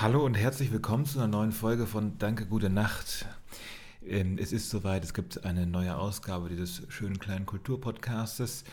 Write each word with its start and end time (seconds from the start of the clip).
Hallo 0.00 0.24
und 0.24 0.32
herzlich 0.32 0.72
willkommen 0.72 1.04
zu 1.04 1.18
einer 1.18 1.28
neuen 1.28 1.52
Folge 1.52 1.86
von 1.86 2.16
Danke, 2.16 2.46
gute 2.46 2.70
Nacht. 2.70 3.26
Ähm, 4.02 4.38
es 4.38 4.50
ist 4.50 4.70
soweit, 4.70 5.04
es 5.04 5.12
gibt 5.12 5.44
eine 5.44 5.66
neue 5.66 5.94
Ausgabe 5.94 6.48
dieses 6.48 6.84
schönen 6.88 7.18
kleinen 7.18 7.44
Kulturpodcastes. 7.44 8.64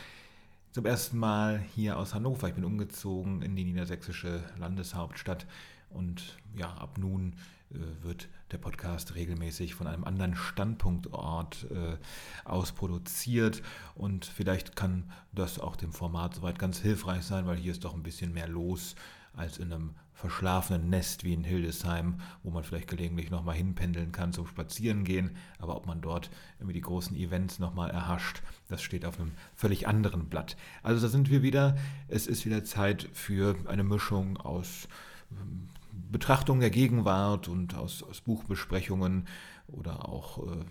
Zum 0.72 0.86
ersten 0.86 1.18
Mal 1.18 1.62
hier 1.74 1.98
aus 1.98 2.14
Hannover. 2.14 2.48
Ich 2.48 2.54
bin 2.54 2.64
umgezogen 2.64 3.42
in 3.42 3.56
die 3.56 3.64
niedersächsische 3.64 4.42
Landeshauptstadt 4.56 5.46
und 5.90 6.38
ja, 6.56 6.72
ab 6.72 6.96
nun 6.96 7.34
äh, 7.72 7.76
wird 8.02 8.30
der 8.50 8.56
Podcast 8.56 9.14
regelmäßig 9.14 9.74
von 9.74 9.86
einem 9.86 10.04
anderen 10.04 10.34
Standpunktort 10.34 11.66
äh, 11.70 11.98
aus 12.46 12.72
produziert 12.72 13.60
und 13.94 14.24
vielleicht 14.24 14.76
kann 14.76 15.12
das 15.32 15.58
auch 15.58 15.76
dem 15.76 15.92
Format 15.92 16.36
soweit 16.36 16.58
ganz 16.58 16.78
hilfreich 16.78 17.24
sein, 17.24 17.46
weil 17.46 17.58
hier 17.58 17.72
ist 17.72 17.84
doch 17.84 17.92
ein 17.92 18.02
bisschen 18.02 18.32
mehr 18.32 18.48
los 18.48 18.94
als 19.34 19.58
in 19.58 19.72
einem 19.72 19.94
verschlafenen 20.18 20.90
Nest 20.90 21.22
wie 21.22 21.32
in 21.32 21.44
Hildesheim, 21.44 22.20
wo 22.42 22.50
man 22.50 22.64
vielleicht 22.64 22.88
gelegentlich 22.88 23.30
nochmal 23.30 23.54
hinpendeln 23.54 24.10
kann 24.10 24.32
zum 24.32 24.48
Spazierengehen. 24.48 25.36
Aber 25.60 25.76
ob 25.76 25.86
man 25.86 26.00
dort 26.00 26.28
irgendwie 26.58 26.74
die 26.74 26.80
großen 26.80 27.16
Events 27.16 27.60
nochmal 27.60 27.90
erhascht, 27.90 28.42
das 28.68 28.82
steht 28.82 29.04
auf 29.04 29.20
einem 29.20 29.30
völlig 29.54 29.86
anderen 29.86 30.28
Blatt. 30.28 30.56
Also 30.82 31.00
da 31.00 31.08
sind 31.08 31.30
wir 31.30 31.42
wieder. 31.42 31.76
Es 32.08 32.26
ist 32.26 32.44
wieder 32.44 32.64
Zeit 32.64 33.08
für 33.12 33.54
eine 33.66 33.84
Mischung 33.84 34.36
aus 34.38 34.88
ähm, 35.30 35.68
Betrachtung 36.10 36.58
der 36.58 36.70
Gegenwart 36.70 37.46
und 37.46 37.76
aus, 37.76 38.02
aus 38.02 38.20
Buchbesprechungen 38.20 39.28
oder 39.68 40.08
auch 40.08 40.44
äh, 40.48 40.64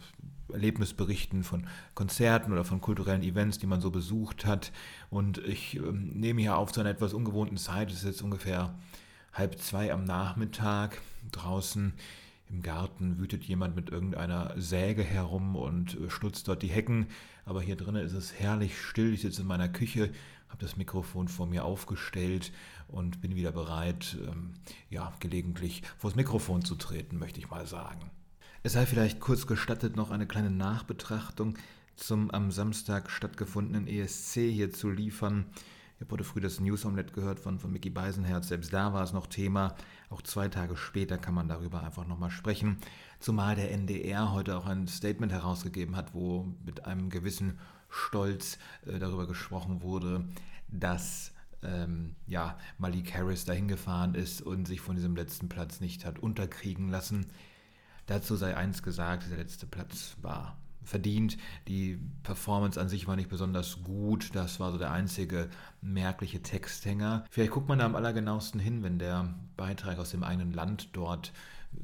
Erlebnisberichten 0.51 1.45
von 1.45 1.67
Konzerten 1.95 2.51
oder 2.51 2.65
von 2.65 2.81
kulturellen 2.81 3.23
Events, 3.23 3.59
die 3.59 3.67
man 3.67 3.79
so 3.79 3.91
besucht 3.91 4.45
hat. 4.45 4.73
Und 5.09 5.37
ich 5.37 5.77
ähm, 5.77 6.09
nehme 6.15 6.41
hier 6.41 6.57
auf 6.57 6.73
zu 6.73 6.81
einer 6.81 6.89
etwas 6.89 7.13
ungewohnten 7.13 7.55
Zeit. 7.55 7.91
Es 7.91 7.99
ist 7.99 8.05
jetzt 8.05 8.21
ungefähr 8.21 8.75
halb 9.37 9.59
zwei 9.59 9.93
am 9.93 10.03
Nachmittag. 10.03 11.01
Draußen 11.31 11.93
im 12.49 12.61
Garten 12.61 13.19
wütet 13.19 13.43
jemand 13.43 13.75
mit 13.75 13.89
irgendeiner 13.89 14.53
Säge 14.57 15.03
herum 15.03 15.55
und 15.55 15.99
äh, 15.99 16.09
schnutzt 16.09 16.47
dort 16.47 16.63
die 16.63 16.67
Hecken. 16.67 17.07
Aber 17.45 17.61
hier 17.61 17.75
drinnen 17.75 18.03
ist 18.03 18.13
es 18.13 18.33
herrlich 18.33 18.79
still. 18.81 19.13
Ich 19.13 19.21
sitze 19.21 19.41
in 19.41 19.47
meiner 19.47 19.69
Küche, 19.69 20.11
habe 20.47 20.59
das 20.59 20.77
Mikrofon 20.77 21.27
vor 21.27 21.45
mir 21.45 21.65
aufgestellt 21.65 22.51
und 22.87 23.21
bin 23.21 23.35
wieder 23.35 23.51
bereit, 23.51 24.17
ähm, 24.27 24.53
ja, 24.89 25.13
gelegentlich 25.19 25.83
vors 25.97 26.15
Mikrofon 26.15 26.63
zu 26.63 26.75
treten, 26.75 27.19
möchte 27.19 27.39
ich 27.39 27.49
mal 27.49 27.67
sagen. 27.67 28.09
Es 28.63 28.73
sei 28.73 28.85
vielleicht 28.85 29.19
kurz 29.19 29.45
gestattet, 29.45 29.95
noch 29.95 30.09
eine 30.09 30.25
kleine 30.25 30.51
Nachbetrachtung 30.51 31.57
zum 31.95 32.31
am 32.31 32.51
Samstag 32.51 33.09
stattgefundenen 33.09 33.87
ESC 33.87 34.33
hier 34.51 34.71
zu 34.71 34.89
liefern. 34.89 35.45
Ich 35.97 36.01
habe 36.01 36.13
heute 36.13 36.23
früh 36.23 36.39
das 36.39 36.59
News 36.59 36.85
Omelette 36.85 37.11
gehört 37.11 37.39
von, 37.39 37.57
von 37.57 37.71
Mickey 37.71 37.89
Beisenherz. 37.89 38.49
Selbst 38.49 38.71
da 38.71 38.93
war 38.93 39.01
es 39.03 39.13
noch 39.13 39.25
Thema. 39.25 39.73
Auch 40.11 40.21
zwei 40.21 40.47
Tage 40.47 40.77
später 40.77 41.17
kann 41.17 41.33
man 41.33 41.47
darüber 41.47 41.81
einfach 41.81 42.05
nochmal 42.05 42.29
sprechen. 42.29 42.77
Zumal 43.19 43.55
der 43.55 43.71
NDR 43.71 44.31
heute 44.31 44.57
auch 44.57 44.67
ein 44.67 44.87
Statement 44.87 45.31
herausgegeben 45.31 45.95
hat, 45.95 46.13
wo 46.13 46.53
mit 46.63 46.85
einem 46.85 47.09
gewissen 47.09 47.57
Stolz 47.89 48.59
äh, 48.85 48.99
darüber 48.99 49.25
gesprochen 49.25 49.81
wurde, 49.81 50.27
dass 50.67 51.31
ähm, 51.63 52.15
ja, 52.27 52.59
Malik 52.77 53.15
Harris 53.15 53.45
dahin 53.45 53.67
gefahren 53.67 54.13
ist 54.13 54.43
und 54.43 54.67
sich 54.67 54.81
von 54.81 54.97
diesem 54.97 55.15
letzten 55.15 55.49
Platz 55.49 55.79
nicht 55.79 56.05
hat 56.05 56.19
unterkriegen 56.19 56.89
lassen. 56.89 57.25
Dazu 58.05 58.35
sei 58.35 58.55
eins 58.55 58.83
gesagt, 58.83 59.31
der 59.31 59.37
letzte 59.37 59.65
Platz 59.65 60.15
war 60.21 60.59
verdient. 60.87 61.37
Die 61.67 61.99
Performance 62.23 62.79
an 62.79 62.89
sich 62.89 63.07
war 63.07 63.15
nicht 63.15 63.29
besonders 63.29 63.83
gut. 63.83 64.29
Das 64.33 64.59
war 64.59 64.71
so 64.71 64.77
der 64.77 64.91
einzige 64.91 65.49
merkliche 65.81 66.41
Texthänger. 66.41 67.25
Vielleicht 67.29 67.51
guckt 67.51 67.67
man 67.67 67.79
da 67.79 67.85
am 67.85 67.95
allergenauesten 67.95 68.59
hin, 68.59 68.83
wenn 68.83 68.97
der 68.97 69.35
Beitrag 69.55 69.99
aus 69.99 70.11
dem 70.11 70.23
eigenen 70.23 70.53
Land 70.53 70.89
dort 70.93 71.33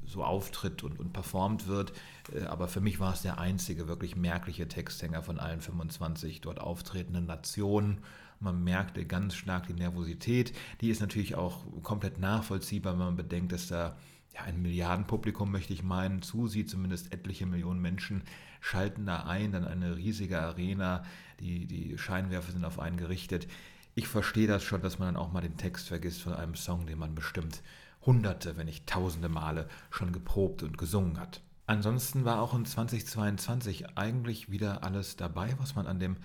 so 0.05 0.23
auftritt 0.23 0.83
und, 0.83 0.99
und 0.99 1.13
performt 1.13 1.67
wird. 1.67 1.93
Äh, 2.33 2.45
aber 2.45 2.67
für 2.67 2.81
mich 2.81 2.99
war 2.99 3.13
es 3.13 3.21
der 3.21 3.39
einzige 3.39 3.87
wirklich 3.87 4.15
merkliche 4.15 4.67
Texthänger 4.67 5.21
von 5.21 5.39
allen 5.39 5.61
25 5.61 6.41
dort 6.41 6.59
auftretenden 6.59 7.25
Nationen. 7.25 7.99
Man 8.39 8.63
merkte 8.63 9.05
ganz 9.05 9.35
stark 9.35 9.67
die 9.67 9.73
Nervosität. 9.73 10.53
Die 10.81 10.89
ist 10.89 11.01
natürlich 11.01 11.35
auch 11.35 11.65
komplett 11.81 12.19
nachvollziehbar, 12.19 12.93
wenn 12.93 13.05
man 13.05 13.15
bedenkt, 13.15 13.51
dass 13.51 13.67
da 13.67 13.95
ja, 14.33 14.41
ein 14.41 14.61
Milliardenpublikum, 14.61 15.51
möchte 15.51 15.73
ich 15.73 15.83
meinen, 15.83 16.21
zusieht, 16.21 16.69
zumindest 16.69 17.13
etliche 17.13 17.45
Millionen 17.45 17.81
Menschen 17.81 18.23
schalten 18.63 19.05
da 19.05 19.23
ein, 19.23 19.51
dann 19.51 19.65
eine 19.67 19.97
riesige 19.97 20.41
Arena, 20.41 21.03
die, 21.41 21.67
die 21.67 21.97
Scheinwerfer 21.97 22.53
sind 22.53 22.63
auf 22.63 22.79
einen 22.79 22.95
gerichtet. 22.95 23.45
Ich 23.93 24.07
verstehe 24.07 24.47
das 24.47 24.63
schon, 24.63 24.81
dass 24.81 24.99
man 24.99 25.09
dann 25.09 25.21
auch 25.21 25.33
mal 25.33 25.41
den 25.41 25.57
Text 25.57 25.89
vergisst 25.89 26.21
von 26.21 26.33
einem 26.33 26.55
Song, 26.55 26.87
den 26.87 26.97
man 26.97 27.13
bestimmt 27.13 27.61
hunderte, 28.05 28.55
wenn 28.55 28.67
nicht 28.67 28.87
tausende 28.87 29.27
Male 29.27 29.67
schon 29.91 30.13
geprobt 30.13 30.63
und 30.63 30.77
gesungen 30.77 31.19
hat. 31.19 31.41
Ansonsten 31.67 32.23
war 32.23 32.41
auch 32.41 32.53
in 32.53 32.65
2022 32.65 33.97
eigentlich 33.97 34.49
wieder 34.49 34.83
alles 34.83 35.17
dabei, 35.17 35.55
was 35.59 35.75
man 35.75 35.85
an 35.85 35.99
dem 35.99 36.15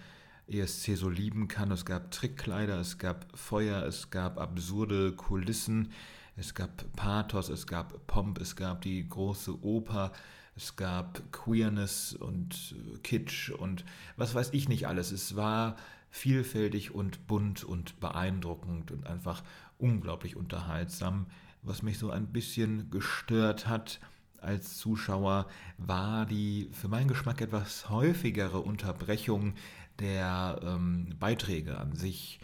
ESC 0.47 0.97
so 0.97 1.09
lieben 1.09 1.49
kann. 1.49 1.73
Es 1.73 1.85
gab 1.85 2.13
Trickkleider, 2.13 2.79
es 2.79 2.99
gab 2.99 3.27
Feuer, 3.37 3.83
es 3.83 4.11
gab 4.11 4.39
absurde 4.39 5.13
Kulissen, 5.13 5.91
es 6.37 6.55
gab 6.55 6.71
Pathos, 6.95 7.49
es 7.49 7.67
gab 7.67 8.07
Pomp, 8.07 8.41
es 8.41 8.55
gab 8.55 8.83
die 8.83 9.09
große 9.09 9.61
Oper, 9.65 10.13
es 10.59 10.75
gab 10.75 11.23
Queerness 11.31 12.15
und 12.15 12.75
äh, 12.77 12.99
Kitsch 12.99 13.51
und 13.51 13.85
was 14.17 14.35
weiß 14.35 14.51
ich 14.53 14.69
nicht 14.69 14.89
alles. 14.89 15.13
Es 15.13 15.37
war 15.37 15.77
vielfältig 16.11 16.93
und 16.93 17.29
bunt 17.29 17.63
und 17.63 18.01
beeindruckend 18.01 18.91
und 18.91 19.07
einfach 19.07 19.45
unglaublich 19.79 20.35
unterhaltsam. 20.35 21.27
Was 21.63 21.83
mich 21.83 21.99
so 21.99 22.11
ein 22.11 22.27
bisschen 22.27 22.91
gestört 22.91 23.69
hat 23.69 24.01
als 24.41 24.79
Zuschauer, 24.79 25.47
war 25.77 26.27
die 26.27 26.69
für 26.73 26.89
meinen 26.89 27.09
Geschmack 27.09 27.41
etwas 27.41 27.89
häufigere 27.89 28.59
Unterbrechung 28.59 29.55
der 30.01 30.61
ähm, 30.65 31.15
Beiträge 31.21 31.79
an 31.79 31.95
sich. 31.95 32.41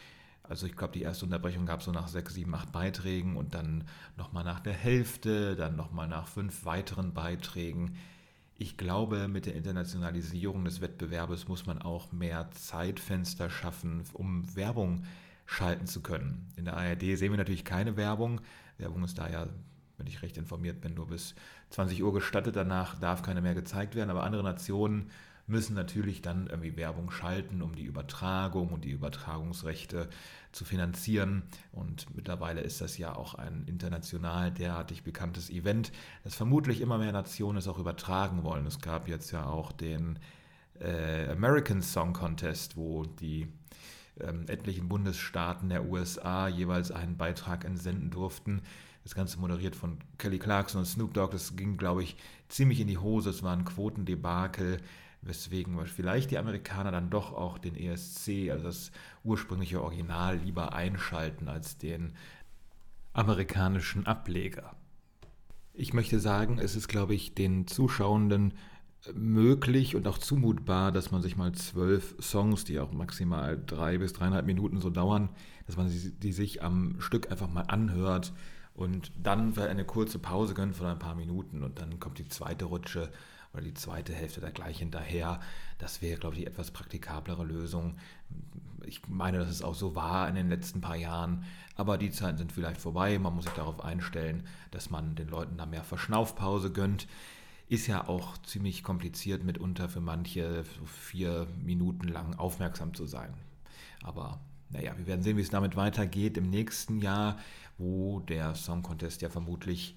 Also 0.47 0.67
ich 0.67 0.77
glaube, 0.77 0.93
die 0.93 1.03
erste 1.03 1.25
Unterbrechung 1.25 1.65
gab 1.65 1.81
es 1.81 1.87
so 1.87 1.93
nach 1.93 2.07
sechs, 2.07 2.35
sieben, 2.35 2.55
acht 2.55 2.71
Beiträgen 2.71 3.37
und 3.37 3.55
dann 3.55 3.85
nochmal 4.19 4.45
nach 4.45 4.61
der 4.61 4.75
Hälfte, 4.75 5.57
dann 5.57 5.75
nochmal 5.75 6.07
nach 6.07 6.29
fünf 6.29 6.67
weiteren 6.67 7.15
Beiträgen. 7.15 7.97
Ich 8.57 8.77
glaube, 8.77 9.27
mit 9.27 9.47
der 9.47 9.55
Internationalisierung 9.55 10.65
des 10.65 10.83
Wettbewerbes 10.83 11.49
muss 11.49 11.67
man 11.67 11.81
auch 11.81 12.13
mehr 12.13 12.51
Zeitfenster 12.53 13.49
schaffen, 13.49 14.05
um 14.13 14.55
Werbung 14.55 15.05
schalten 15.47 15.87
zu 15.87 16.03
können. 16.03 16.47
In 16.57 16.67
der 16.67 16.77
ARD 16.77 17.17
sehen 17.17 17.33
wir 17.33 17.39
natürlich 17.39 17.65
keine 17.65 17.97
Werbung. 17.97 18.43
Werbung 18.77 19.03
ist 19.05 19.19
da 19.19 19.29
ja, 19.29 19.49
wenn 19.97 20.07
ich 20.07 20.23
recht 20.23 20.37
informiert 20.37 20.83
bin, 20.83 20.95
nur 20.95 21.09
bis 21.09 21.35
20 21.71 22.03
Uhr 22.03 22.13
gestattet. 22.13 22.55
Danach 22.55 23.01
darf 23.01 23.23
keine 23.23 23.41
mehr 23.41 23.55
gezeigt 23.55 23.95
werden. 23.95 24.11
Aber 24.11 24.25
andere 24.25 24.43
Nationen 24.43 25.11
müssen 25.47 25.75
natürlich 25.75 26.23
dann 26.23 26.47
irgendwie 26.47 26.77
Werbung 26.77 27.11
schalten, 27.11 27.61
um 27.61 27.75
die 27.75 27.85
Übertragung 27.85 28.69
und 28.71 28.85
die 28.85 28.91
Übertragungsrechte 28.91 30.09
zu 30.53 30.65
finanzieren. 30.65 31.43
Und 31.73 32.07
mittlerweile 32.15 32.61
ist 32.61 32.81
das 32.81 32.97
ja 32.97 33.15
auch 33.15 33.35
ein 33.35 33.65
international 33.67 34.51
derartig 34.51 35.03
bekanntes 35.03 35.51
Event, 35.51 35.93
das 36.23 36.35
vermutlich 36.35 36.81
immer 36.81 36.99
mehr 36.99 37.13
Nationen 37.13 37.59
es 37.59 37.69
auch 37.69 37.79
übertragen 37.79 38.43
wollen. 38.43 38.67
Es 38.67 38.79
gab 38.79 39.09
jetzt 39.09 39.33
ja 39.33 39.47
auch 39.47 39.73
den 39.73 40.19
äh, 40.81 41.29
American 41.29 41.83
Song 41.83 42.13
Contest, 42.13 42.77
wo 42.77 43.05
die 43.05 43.49
ähm, 44.21 44.45
etlichen 44.49 44.89
Bundesstaaten 44.89 45.69
der 45.69 45.85
USA 45.85 46.49
jeweils 46.49 46.91
einen 46.91 47.17
Beitrag 47.17 47.65
entsenden 47.65 48.11
durften. 48.11 48.63
Das 49.03 49.15
Ganze 49.15 49.39
moderiert 49.39 49.77
von 49.77 49.99
Kelly 50.17 50.39
Clarkson 50.39 50.81
und 50.81 50.87
Snoop 50.87 51.13
Dogg. 51.13 51.33
Das 51.33 51.57
ging, 51.57 51.77
glaube 51.77 52.03
ich, 52.03 52.17
ziemlich 52.49 52.81
in 52.81 52.89
die 52.89 52.97
Hose. 52.97 53.31
Es 53.31 53.43
war 53.43 53.55
ein 53.55 53.67
Quotendebakel 53.67 54.79
weswegen 55.27 55.85
vielleicht 55.87 56.31
die 56.31 56.39
Amerikaner 56.39 56.91
dann 56.91 57.11
doch 57.11 57.33
auch 57.33 57.59
den 57.59 57.77
ESC, 57.77 58.51
also 58.51 58.65
das 58.65 58.93
ursprüngliche 59.23 59.83
Original, 59.83 60.39
lieber 60.39 60.75
einschalten 60.75 61.49
als 61.49 61.79
den 61.79 62.13
amerikanischen 63.13 64.07
Ableger. 64.07 64.77
Ich 65.73 65.93
möchte 65.93 66.21
sagen, 66.21 66.59
es 66.59 66.77
ist, 66.77 66.89
glaube 66.89 67.15
ich, 67.15 67.35
den 67.35 67.67
Zuschauenden 67.67 68.55
möglich 69.13 69.97
und 69.97 70.09
auch 70.09 70.19
zumutbar, 70.19 70.93
dass 70.93 71.11
man 71.11 71.21
sich 71.21 71.37
mal 71.37 71.53
zwölf 71.53 72.15
Songs, 72.21 72.65
die 72.65 72.81
auch 72.81 72.93
maximal 72.93 73.61
drei 73.65 73.99
bis 73.99 74.13
dreieinhalb 74.13 74.47
Minuten 74.47 74.81
so 74.81 74.89
dauern, 74.89 75.29
dass 75.67 75.77
man 75.77 75.91
die 75.91 76.33
sich 76.33 76.63
am 76.63 77.01
Stück 77.01 77.31
einfach 77.31 77.51
mal 77.51 77.63
anhört 77.63 78.33
und 78.75 79.13
dann 79.23 79.57
eine 79.59 79.85
kurze 79.85 80.19
Pause 80.19 80.55
gönnt 80.55 80.77
von 80.77 80.87
ein 80.87 80.99
paar 80.99 81.15
Minuten 81.15 81.63
und 81.63 81.81
dann 81.81 82.01
kommt 82.01 82.19
die 82.19 82.29
zweite 82.29 82.67
Rutsche 82.67 83.11
oder 83.55 83.63
die 83.63 83.75
zweite 83.75 84.13
Hälfte 84.13 84.41
da 84.41 84.51
gleich 84.51 84.79
hinterher. 84.79 85.41
Das 85.79 86.03
wäre, 86.03 86.19
glaube 86.19 86.35
ich, 86.35 86.43
die 86.43 86.47
etwas 86.47 86.73
praktikablere 86.73 87.45
Lösung. 87.45 87.97
Ich 88.85 89.01
meine, 89.09 89.39
dass 89.39 89.49
es 89.49 89.63
auch 89.63 89.75
so 89.75 89.95
war 89.95 90.29
in 90.29 90.35
den 90.35 90.49
letzten 90.49 90.81
paar 90.81 90.97
Jahren, 90.97 91.45
aber 91.77 91.97
die 91.97 92.11
Zeiten 92.11 92.37
sind 92.37 92.53
vielleicht 92.53 92.81
vorbei. 92.81 93.19
Man 93.19 93.35
muss 93.35 93.45
sich 93.45 93.55
darauf 93.55 93.83
einstellen, 93.83 94.47
dass 94.73 94.91
man 94.91 95.15
den 95.15 95.29
Leuten 95.29 95.57
da 95.57 95.67
mehr 95.67 95.85
Verschnaufpause 95.85 96.71
gönnt. 96.71 97.07
Ist 97.69 97.87
ja 97.87 98.09
auch 98.09 98.37
ziemlich 98.39 98.83
kompliziert 98.83 99.43
mitunter 99.43 99.89
für 99.89 100.01
manche, 100.01 100.65
so 100.65 100.85
vier 100.85 101.47
Minuten 101.63 102.09
lang 102.09 102.35
aufmerksam 102.35 102.93
zu 102.93 103.07
sein. 103.07 103.33
Aber 104.03 104.41
naja, 104.69 104.97
wir 104.99 105.07
werden 105.07 105.23
sehen, 105.23 105.37
wie 105.37 105.43
es 105.43 105.51
damit 105.51 105.77
weitergeht 105.77 106.37
im 106.37 106.51
nächsten 106.51 106.99
Jahr, 106.99 107.39
wo 107.79 108.21
der 108.21 108.55
Song 108.55 108.83
Contest 108.83 109.23
ja 109.23 109.31
vermutlich 109.31 109.97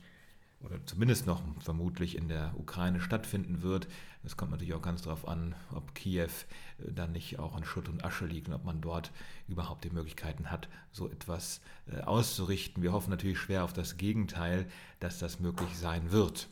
oder 0.61 0.83
zumindest 0.85 1.27
noch 1.27 1.41
vermutlich 1.59 2.17
in 2.17 2.27
der 2.27 2.53
Ukraine 2.57 2.99
stattfinden 2.99 3.61
wird. 3.61 3.87
Es 4.23 4.37
kommt 4.37 4.51
natürlich 4.51 4.73
auch 4.73 4.81
ganz 4.81 5.03
darauf 5.03 5.27
an, 5.27 5.55
ob 5.73 5.93
Kiew 5.93 6.25
äh, 6.25 6.91
dann 6.91 7.11
nicht 7.11 7.39
auch 7.39 7.57
in 7.57 7.63
Schutt 7.63 7.89
und 7.89 8.03
Asche 8.03 8.25
liegt 8.25 8.47
und 8.47 8.53
ob 8.53 8.65
man 8.65 8.81
dort 8.81 9.11
überhaupt 9.47 9.83
die 9.83 9.89
Möglichkeiten 9.89 10.49
hat, 10.51 10.67
so 10.91 11.09
etwas 11.09 11.61
äh, 11.91 12.01
auszurichten. 12.01 12.83
Wir 12.83 12.91
hoffen 12.91 13.11
natürlich 13.11 13.39
schwer 13.39 13.63
auf 13.63 13.73
das 13.73 13.97
Gegenteil, 13.97 14.67
dass 14.99 15.19
das 15.19 15.39
möglich 15.39 15.77
sein 15.77 16.11
wird. 16.11 16.49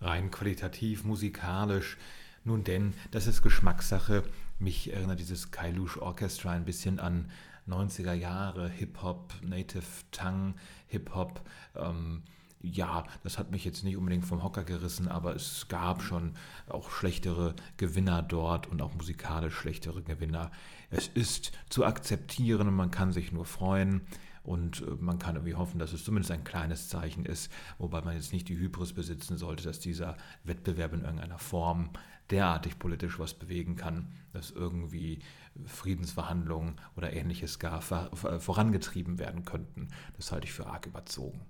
Rein 0.00 0.30
qualitativ, 0.30 1.04
musikalisch. 1.04 1.96
Nun 2.42 2.64
denn, 2.64 2.92
das 3.10 3.26
ist 3.26 3.40
Geschmackssache. 3.40 4.22
Mich 4.58 4.92
erinnert 4.92 5.20
dieses 5.20 5.50
Kailush 5.50 5.96
Orchestra 5.96 6.50
ein 6.52 6.66
bisschen 6.66 6.98
an 6.98 7.30
90er 7.66 8.12
Jahre 8.12 8.68
Hip-Hop, 8.68 9.32
Native 9.40 9.84
Tongue 10.10 10.54
Hip-Hop. 10.88 11.40
Ähm, 11.74 12.22
ja, 12.64 13.04
das 13.22 13.38
hat 13.38 13.50
mich 13.50 13.64
jetzt 13.64 13.84
nicht 13.84 13.96
unbedingt 13.96 14.24
vom 14.24 14.42
Hocker 14.42 14.64
gerissen, 14.64 15.08
aber 15.08 15.34
es 15.34 15.66
gab 15.68 16.02
schon 16.02 16.34
auch 16.68 16.90
schlechtere 16.90 17.54
Gewinner 17.76 18.22
dort 18.22 18.66
und 18.66 18.80
auch 18.80 18.94
musikalisch 18.94 19.54
schlechtere 19.54 20.02
Gewinner. 20.02 20.50
Es 20.90 21.08
ist 21.08 21.52
zu 21.68 21.84
akzeptieren 21.84 22.68
und 22.68 22.74
man 22.74 22.90
kann 22.90 23.12
sich 23.12 23.32
nur 23.32 23.44
freuen. 23.44 24.02
Und 24.42 24.82
äh, 24.82 24.90
man 25.00 25.18
kann 25.18 25.36
irgendwie 25.36 25.54
hoffen, 25.54 25.78
dass 25.78 25.94
es 25.94 26.04
zumindest 26.04 26.30
ein 26.30 26.44
kleines 26.44 26.88
Zeichen 26.88 27.24
ist, 27.24 27.50
wobei 27.78 28.02
man 28.02 28.14
jetzt 28.14 28.32
nicht 28.32 28.48
die 28.48 28.58
Hybris 28.58 28.92
besitzen 28.92 29.38
sollte, 29.38 29.64
dass 29.64 29.80
dieser 29.80 30.16
Wettbewerb 30.44 30.92
in 30.92 31.00
irgendeiner 31.00 31.38
Form 31.38 31.90
derartig 32.30 32.78
politisch 32.78 33.18
was 33.18 33.34
bewegen 33.34 33.76
kann, 33.76 34.12
dass 34.32 34.50
irgendwie 34.50 35.20
Friedensverhandlungen 35.66 36.76
oder 36.96 37.12
ähnliches 37.12 37.58
gar 37.58 37.80
vorangetrieben 37.80 39.18
werden 39.18 39.44
könnten. 39.44 39.88
Das 40.16 40.30
halte 40.32 40.46
ich 40.46 40.52
für 40.52 40.66
arg 40.66 40.86
überzogen. 40.86 41.40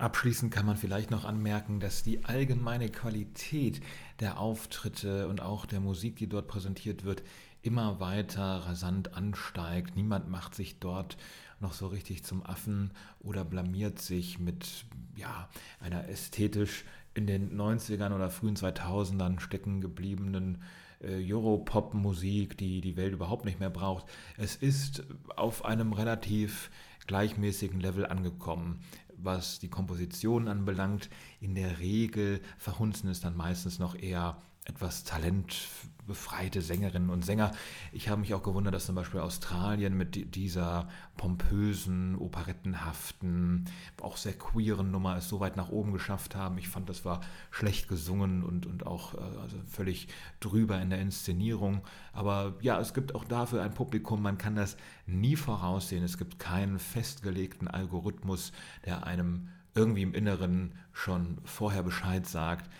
Abschließend 0.00 0.50
kann 0.50 0.64
man 0.64 0.78
vielleicht 0.78 1.10
noch 1.10 1.26
anmerken, 1.26 1.78
dass 1.78 2.02
die 2.02 2.24
allgemeine 2.24 2.88
Qualität 2.88 3.82
der 4.18 4.40
Auftritte 4.40 5.28
und 5.28 5.42
auch 5.42 5.66
der 5.66 5.80
Musik, 5.80 6.16
die 6.16 6.26
dort 6.26 6.48
präsentiert 6.48 7.04
wird, 7.04 7.22
immer 7.60 8.00
weiter 8.00 8.42
rasant 8.42 9.12
ansteigt. 9.12 9.96
Niemand 9.96 10.30
macht 10.30 10.54
sich 10.54 10.78
dort 10.78 11.18
noch 11.60 11.74
so 11.74 11.86
richtig 11.86 12.24
zum 12.24 12.42
Affen 12.46 12.92
oder 13.18 13.44
blamiert 13.44 14.00
sich 14.00 14.38
mit 14.38 14.86
ja, 15.16 15.50
einer 15.80 16.08
ästhetisch 16.08 16.86
in 17.12 17.26
den 17.26 17.54
90ern 17.54 18.14
oder 18.14 18.30
frühen 18.30 18.56
2000ern 18.56 19.38
stecken 19.38 19.82
gebliebenen 19.82 20.62
äh, 21.02 21.30
Europop-Musik, 21.30 22.56
die 22.56 22.80
die 22.80 22.96
Welt 22.96 23.12
überhaupt 23.12 23.44
nicht 23.44 23.60
mehr 23.60 23.68
braucht. 23.68 24.06
Es 24.38 24.56
ist 24.56 25.04
auf 25.36 25.66
einem 25.66 25.92
relativ 25.92 26.70
gleichmäßigen 27.06 27.80
Level 27.80 28.06
angekommen 28.06 28.80
was 29.22 29.58
die 29.58 29.68
Komposition 29.68 30.48
anbelangt. 30.48 31.08
In 31.40 31.54
der 31.54 31.78
Regel 31.78 32.40
verhunzen 32.58 33.08
es 33.10 33.20
dann 33.20 33.36
meistens 33.36 33.78
noch 33.78 33.94
eher 33.94 34.38
etwas 34.70 35.02
talentbefreite 35.02 36.62
Sängerinnen 36.62 37.10
und 37.10 37.24
Sänger. 37.24 37.50
Ich 37.92 38.08
habe 38.08 38.20
mich 38.20 38.34
auch 38.34 38.42
gewundert, 38.42 38.72
dass 38.72 38.86
zum 38.86 38.94
Beispiel 38.94 39.20
Australien 39.20 39.96
mit 39.96 40.34
dieser 40.36 40.88
pompösen, 41.16 42.16
operettenhaften, 42.16 43.64
auch 44.00 44.16
sehr 44.16 44.34
queeren 44.34 44.92
Nummer 44.92 45.16
es 45.16 45.28
so 45.28 45.40
weit 45.40 45.56
nach 45.56 45.70
oben 45.70 45.92
geschafft 45.92 46.36
haben. 46.36 46.56
Ich 46.56 46.68
fand, 46.68 46.88
das 46.88 47.04
war 47.04 47.20
schlecht 47.50 47.88
gesungen 47.88 48.44
und, 48.44 48.64
und 48.64 48.86
auch 48.86 49.14
äh, 49.14 49.18
also 49.42 49.56
völlig 49.68 50.08
drüber 50.38 50.80
in 50.80 50.90
der 50.90 51.00
Inszenierung. 51.00 51.82
Aber 52.12 52.54
ja, 52.60 52.78
es 52.80 52.94
gibt 52.94 53.14
auch 53.14 53.24
dafür 53.24 53.62
ein 53.62 53.74
Publikum, 53.74 54.22
man 54.22 54.38
kann 54.38 54.54
das 54.54 54.76
nie 55.06 55.36
voraussehen. 55.36 56.04
Es 56.04 56.16
gibt 56.16 56.38
keinen 56.38 56.78
festgelegten 56.78 57.66
Algorithmus, 57.66 58.52
der 58.86 59.04
einem 59.04 59.48
irgendwie 59.74 60.02
im 60.02 60.14
Inneren 60.14 60.74
schon 60.92 61.38
vorher 61.44 61.82
Bescheid 61.82 62.26
sagt 62.26 62.70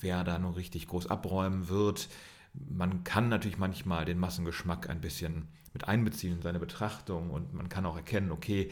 wer 0.00 0.24
da 0.24 0.38
nun 0.38 0.54
richtig 0.54 0.86
groß 0.88 1.08
abräumen 1.08 1.68
wird. 1.68 2.08
Man 2.54 3.04
kann 3.04 3.28
natürlich 3.28 3.58
manchmal 3.58 4.04
den 4.04 4.18
Massengeschmack 4.18 4.90
ein 4.90 5.00
bisschen 5.00 5.48
mit 5.72 5.88
einbeziehen 5.88 6.34
in 6.34 6.42
seine 6.42 6.58
Betrachtung 6.58 7.30
und 7.30 7.54
man 7.54 7.68
kann 7.68 7.86
auch 7.86 7.96
erkennen, 7.96 8.30
okay, 8.30 8.70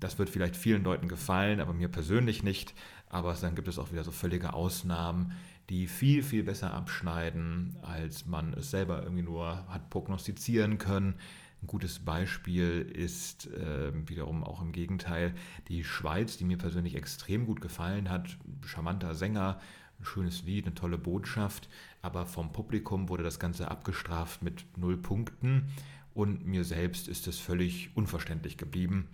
das 0.00 0.18
wird 0.18 0.30
vielleicht 0.30 0.56
vielen 0.56 0.84
Leuten 0.84 1.08
gefallen, 1.08 1.60
aber 1.60 1.72
mir 1.72 1.88
persönlich 1.88 2.42
nicht. 2.42 2.74
Aber 3.08 3.34
dann 3.34 3.54
gibt 3.54 3.68
es 3.68 3.78
auch 3.78 3.92
wieder 3.92 4.04
so 4.04 4.10
völlige 4.10 4.54
Ausnahmen, 4.54 5.32
die 5.70 5.86
viel, 5.86 6.22
viel 6.22 6.42
besser 6.42 6.72
abschneiden, 6.74 7.76
als 7.82 8.26
man 8.26 8.52
es 8.54 8.70
selber 8.70 9.02
irgendwie 9.02 9.22
nur 9.22 9.66
hat 9.68 9.90
prognostizieren 9.90 10.78
können. 10.78 11.14
Ein 11.62 11.66
gutes 11.66 12.00
Beispiel 12.00 12.82
ist 12.82 13.46
äh, 13.46 13.90
wiederum 14.08 14.44
auch 14.44 14.60
im 14.60 14.72
Gegenteil 14.72 15.34
die 15.68 15.82
Schweiz, 15.82 16.36
die 16.36 16.44
mir 16.44 16.58
persönlich 16.58 16.94
extrem 16.94 17.46
gut 17.46 17.62
gefallen 17.62 18.10
hat. 18.10 18.36
Charmanter 18.66 19.14
Sänger, 19.14 19.58
ein 20.00 20.04
schönes 20.04 20.42
Lied, 20.42 20.66
eine 20.66 20.74
tolle 20.74 20.98
Botschaft, 20.98 21.68
aber 22.02 22.26
vom 22.26 22.52
Publikum 22.52 23.08
wurde 23.08 23.22
das 23.22 23.38
Ganze 23.38 23.70
abgestraft 23.70 24.42
mit 24.42 24.64
null 24.76 24.96
Punkten 24.96 25.68
und 26.14 26.46
mir 26.46 26.64
selbst 26.64 27.08
ist 27.08 27.26
es 27.26 27.38
völlig 27.38 27.90
unverständlich 27.96 28.56
geblieben. 28.56 29.08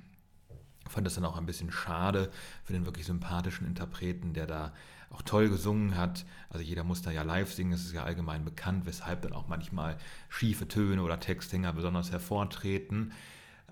Ich 0.87 0.93
fand 0.93 1.07
das 1.07 1.15
dann 1.15 1.25
auch 1.25 1.37
ein 1.37 1.47
bisschen 1.47 1.71
schade 1.71 2.31
für 2.65 2.73
den 2.73 2.85
wirklich 2.85 3.07
sympathischen 3.07 3.67
Interpreten, 3.67 4.35
der 4.35 4.47
da 4.47 4.75
auch 5.11 5.23
toll 5.23 5.49
gesungen 5.49 5.97
hat. 5.97 6.25
Also 6.49 6.65
jeder 6.65 6.85
muss 6.85 7.03
da 7.03 7.11
ja 7.11 7.23
live 7.23 7.53
singen, 7.53 7.73
das 7.73 7.83
ist 7.83 7.93
ja 7.93 8.05
allgemein 8.05 8.45
bekannt, 8.45 8.87
weshalb 8.87 9.23
dann 9.23 9.33
auch 9.33 9.49
manchmal 9.49 9.99
schiefe 10.29 10.69
Töne 10.69 11.03
oder 11.03 11.21
Texthänger 11.21 11.73
besonders 11.73 12.11
hervortreten. 12.13 13.13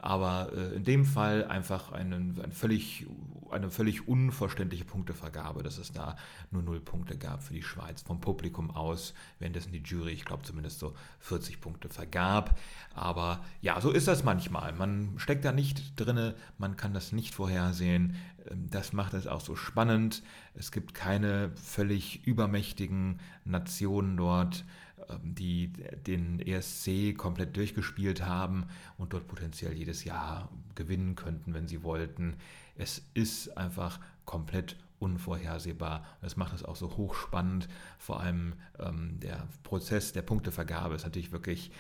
Aber 0.00 0.52
äh, 0.52 0.76
in 0.76 0.84
dem 0.84 1.04
Fall 1.04 1.44
einfach 1.44 1.92
einen, 1.92 2.40
ein 2.40 2.52
völlig, 2.52 3.06
eine 3.50 3.70
völlig 3.70 4.06
unverständliche 4.06 4.84
Punktevergabe, 4.84 5.62
dass 5.62 5.78
es 5.78 5.92
da 5.92 6.16
nur 6.50 6.62
null 6.62 6.80
Punkte 6.80 7.16
gab 7.16 7.42
für 7.42 7.54
die 7.54 7.62
Schweiz 7.62 8.02
vom 8.02 8.20
Publikum 8.20 8.70
aus, 8.70 9.14
währenddessen 9.38 9.72
die 9.72 9.82
Jury, 9.82 10.12
ich 10.12 10.24
glaube 10.24 10.44
zumindest 10.44 10.78
so 10.78 10.94
40 11.20 11.60
Punkte 11.60 11.88
vergab. 11.88 12.58
Aber 12.94 13.44
ja, 13.60 13.80
so 13.80 13.90
ist 13.90 14.08
das 14.08 14.24
manchmal. 14.24 14.72
Man 14.72 15.14
steckt 15.16 15.44
da 15.44 15.52
nicht 15.52 15.98
drinne, 15.98 16.34
man 16.58 16.76
kann 16.76 16.94
das 16.94 17.12
nicht 17.12 17.34
vorhersehen. 17.34 18.16
Ähm, 18.50 18.68
das 18.70 18.92
macht 18.92 19.14
es 19.14 19.26
auch 19.26 19.40
so 19.40 19.56
spannend. 19.56 20.22
Es 20.54 20.72
gibt 20.72 20.94
keine 20.94 21.50
völlig 21.56 22.26
übermächtigen 22.26 23.20
Nationen 23.44 24.16
dort. 24.16 24.64
Ähm, 25.08 25.34
die 25.34 25.72
den 26.06 26.40
ESC 26.40 27.16
komplett 27.16 27.56
durchgespielt 27.56 28.26
haben 28.26 28.66
und 28.98 29.12
dort 29.12 29.26
potenziell 29.26 29.72
jedes 29.72 30.04
Jahr 30.04 30.50
gewinnen 30.74 31.14
könnten, 31.14 31.54
wenn 31.54 31.68
sie 31.68 31.82
wollten. 31.82 32.36
Es 32.76 33.02
ist 33.14 33.56
einfach 33.56 34.00
komplett 34.24 34.76
unvorhersehbar. 34.98 36.04
Das 36.20 36.36
macht 36.36 36.54
es 36.54 36.64
auch 36.64 36.76
so 36.76 36.96
hochspannend. 36.96 37.68
Vor 37.98 38.20
allem 38.20 38.54
ähm, 38.78 39.18
der 39.20 39.48
Prozess 39.62 40.12
der 40.12 40.22
Punktevergabe 40.22 40.96
ist 40.96 41.04
natürlich 41.04 41.32
wirklich 41.32 41.70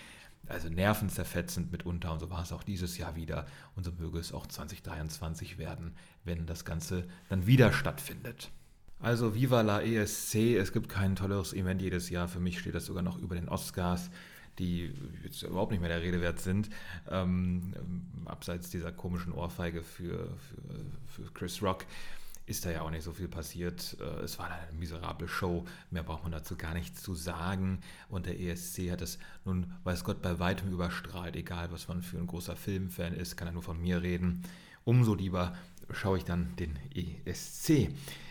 also 0.46 0.70
nervenzerfetzend 0.70 1.70
mitunter 1.70 2.12
und 2.12 2.20
so 2.20 2.30
war 2.30 2.42
es 2.42 2.52
auch 2.52 2.62
dieses 2.62 2.96
Jahr 2.96 3.16
wieder 3.16 3.44
und 3.76 3.84
so 3.84 3.92
möge 3.92 4.18
es 4.18 4.32
auch 4.32 4.46
2023 4.46 5.58
werden, 5.58 5.94
wenn 6.24 6.46
das 6.46 6.64
Ganze 6.64 7.06
dann 7.28 7.46
wieder 7.46 7.72
stattfindet. 7.72 8.50
Also 9.00 9.34
Viva 9.34 9.60
la 9.60 9.80
ESC, 9.80 10.56
es 10.56 10.72
gibt 10.72 10.88
kein 10.88 11.14
tolleres 11.14 11.52
Event 11.52 11.80
jedes 11.80 12.10
Jahr. 12.10 12.26
Für 12.26 12.40
mich 12.40 12.58
steht 12.58 12.74
das 12.74 12.86
sogar 12.86 13.04
noch 13.04 13.16
über 13.18 13.36
den 13.36 13.48
Oscars, 13.48 14.10
die 14.58 14.92
jetzt 15.22 15.42
überhaupt 15.44 15.70
nicht 15.70 15.80
mehr 15.80 15.88
der 15.88 16.02
Rede 16.02 16.20
wert 16.20 16.40
sind. 16.40 16.68
Ähm, 17.08 17.74
abseits 18.24 18.70
dieser 18.70 18.90
komischen 18.90 19.32
Ohrfeige 19.32 19.84
für, 19.84 20.36
für, 20.36 21.22
für, 21.22 21.32
Chris 21.32 21.62
Rock 21.62 21.84
ist 22.46 22.64
da 22.66 22.72
ja 22.72 22.82
auch 22.82 22.90
nicht 22.90 23.04
so 23.04 23.12
viel 23.12 23.28
passiert. 23.28 23.96
Äh, 24.00 24.24
es 24.24 24.36
war 24.40 24.46
eine 24.46 24.76
miserable 24.76 25.28
Show, 25.28 25.64
mehr 25.92 26.02
braucht 26.02 26.24
man 26.24 26.32
dazu 26.32 26.56
gar 26.56 26.74
nicht 26.74 26.98
zu 26.98 27.14
sagen. 27.14 27.78
Und 28.08 28.26
der 28.26 28.40
ESC 28.40 28.90
hat 28.90 29.00
es 29.00 29.20
nun, 29.44 29.72
weiß 29.84 30.02
Gott, 30.02 30.22
bei 30.22 30.40
weitem 30.40 30.72
überstrahlt. 30.72 31.36
Egal, 31.36 31.70
was 31.70 31.86
man 31.86 32.02
für 32.02 32.18
ein 32.18 32.26
großer 32.26 32.56
Filmfan 32.56 33.14
ist, 33.14 33.36
kann 33.36 33.46
er 33.46 33.52
nur 33.52 33.62
von 33.62 33.80
mir 33.80 34.02
reden. 34.02 34.42
Umso 34.82 35.14
lieber 35.14 35.54
schaue 35.92 36.18
ich 36.18 36.24
dann 36.24 36.56
den 36.56 36.76
ESC 36.96 37.90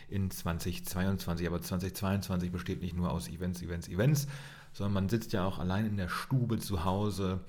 in 0.09 0.31
2022. 0.31 1.47
Aber 1.47 1.61
2022 1.61 2.51
besteht 2.51 2.81
nicht 2.81 2.95
nur 2.95 3.11
aus 3.11 3.27
Events, 3.27 3.61
Events, 3.61 3.87
Events, 3.87 4.27
sondern 4.73 4.93
man 4.93 5.09
sitzt 5.09 5.33
ja 5.33 5.45
auch 5.45 5.59
allein 5.59 5.85
in 5.85 5.97
der 5.97 6.09
Stube 6.09 6.59
zu 6.59 6.83
Hause. 6.85 7.41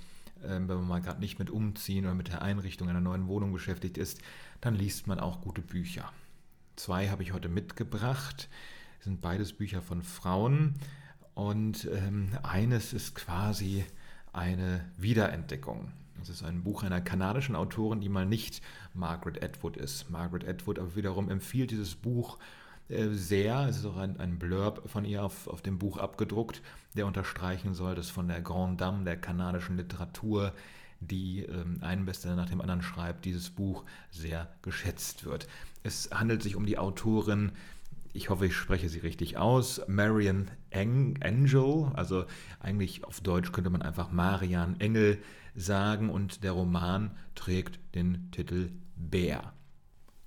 Ähm, 0.45 0.69
wenn 0.69 0.77
man 0.77 0.89
mal 0.89 1.01
gerade 1.01 1.21
nicht 1.21 1.39
mit 1.39 1.51
Umziehen 1.51 2.05
oder 2.05 2.15
mit 2.15 2.29
der 2.29 2.43
Einrichtung 2.43 2.89
einer 2.89 3.01
neuen 3.01 3.27
Wohnung 3.27 3.53
beschäftigt 3.53 3.99
ist, 3.99 4.21
dann 4.61 4.75
liest 4.75 5.07
man 5.07 5.21
auch 5.21 5.41
gute 5.41 5.63
Bücher. 5.63 6.13
Zwei 6.77 7.09
habe 7.09 7.23
ich 7.23 7.33
heute 7.33 7.49
mitgebracht. 7.49 8.49
Das 8.99 9.05
sind 9.05 9.21
beides 9.21 9.53
Bücher 9.53 9.83
von 9.83 10.03
Frauen. 10.03 10.75
Und 11.35 11.89
ähm, 11.93 12.31
eines 12.43 12.93
ist 12.93 13.15
quasi 13.15 13.85
eine 14.33 14.85
Wiederentdeckung. 14.97 15.93
Das 16.19 16.29
ist 16.29 16.43
ein 16.43 16.63
Buch 16.63 16.83
einer 16.83 17.01
kanadischen 17.01 17.57
Autorin, 17.57 18.01
die 18.01 18.09
mal 18.09 18.27
nicht 18.27 18.63
Margaret 18.95 19.43
Atwood 19.43 19.77
ist. 19.77 20.11
Margaret 20.11 20.47
Atwood 20.47 20.79
aber 20.79 20.97
wiederum 20.97 21.31
empfiehlt 21.31 21.71
dieses 21.71 21.95
Buch 21.95 22.39
äh, 22.89 23.09
sehr. 23.11 23.67
Es 23.69 23.79
ist 23.79 23.87
auch 23.87 23.97
ein, 23.97 24.19
ein 24.19 24.39
Blurb 24.39 24.89
von 24.89 25.05
ihr 25.05 25.25
auf, 25.25 25.49
auf 25.49 25.63
dem 25.63 25.79
Buch 25.79 25.99
abgedruckt, 25.99 26.63
der 26.97 27.07
unterstreichen 27.07 27.75
soll, 27.75 27.95
dass 27.95 28.11
von 28.11 28.29
der 28.29 28.41
Grande 28.41 28.77
Dame 28.77 29.05
der 29.05 29.17
kanadischen 29.17 29.77
Literatur 29.77 30.53
die 31.01 31.45
ähm, 31.45 31.79
einen 31.81 32.07
Bestseller 32.07 32.37
nach 32.37 32.49
dem 32.49 32.61
anderen 32.61 32.83
schreibt, 32.83 33.25
dieses 33.25 33.51
Buch 33.51 33.85
sehr 34.11 34.49
geschätzt 34.63 35.25
wird. 35.25 35.47
Es 35.83 36.11
handelt 36.13 36.43
sich 36.43 36.57
um 36.57 36.67
die 36.67 36.79
Autorin 36.79 37.53
ich 38.19 38.31
hoffe, 38.31 38.47
ich 38.47 38.57
spreche 38.57 38.89
sie 38.89 38.99
richtig 38.99 39.37
aus, 39.37 39.81
Marian 39.87 40.51
Angel, 40.73 41.93
also 41.95 42.25
eigentlich 42.59 43.05
auf 43.05 43.21
Deutsch 43.21 43.53
könnte 43.53 43.71
man 43.71 43.81
einfach 43.81 44.11
Marian 44.11 44.81
Engel 44.81 45.19
sagen 45.55 46.11
und 46.11 46.43
der 46.43 46.51
Roman 46.51 47.13
trägt 47.37 47.79
den 47.95 48.29
Titel 48.33 48.73
Bär. 48.97 49.53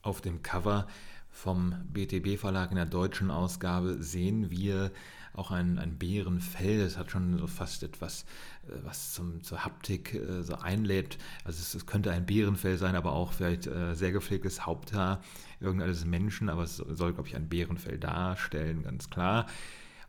Auf 0.04 0.22
dem 0.22 0.42
Cover 0.42 0.88
vom 1.30 1.76
BTB 1.92 2.40
Verlag 2.40 2.72
in 2.72 2.78
der 2.78 2.86
deutschen 2.86 3.30
Ausgabe 3.30 4.02
sehen 4.02 4.50
wir 4.50 4.92
auch 5.34 5.52
ein, 5.52 5.80
ein 5.80 5.98
Bärenfell. 5.98 6.80
Das 6.80 6.98
hat 6.98 7.12
schon 7.12 7.38
so 7.38 7.48
fast 7.48 7.84
etwas, 7.84 8.26
äh, 8.68 8.74
was 8.84 9.14
zum, 9.14 9.44
zur 9.44 9.64
Haptik 9.64 10.14
äh, 10.14 10.44
so 10.44 10.56
einlädt. 10.56 11.18
Also 11.44 11.60
es, 11.60 11.74
es, 11.74 11.86
könnte 11.86 12.12
ein 12.12 12.26
Bärenfell 12.26 12.78
sein, 12.78 12.96
aber 12.96 13.14
auch 13.14 13.34
vielleicht 13.34 13.68
äh, 13.68 13.96
sehr 13.96 14.12
gepflegtes 14.12 14.66
Haupthaar 14.66 15.22
irgendeines 15.60 16.06
Menschen. 16.06 16.50
Aber 16.50 16.64
es 16.64 16.78
soll, 16.78 17.14
glaube 17.14 17.30
ich, 17.30 17.36
ein 17.36 17.50
Bärenfell 17.50 17.98
darstellen, 17.98 18.84
ganz 18.84 19.10
klar. 19.10 19.48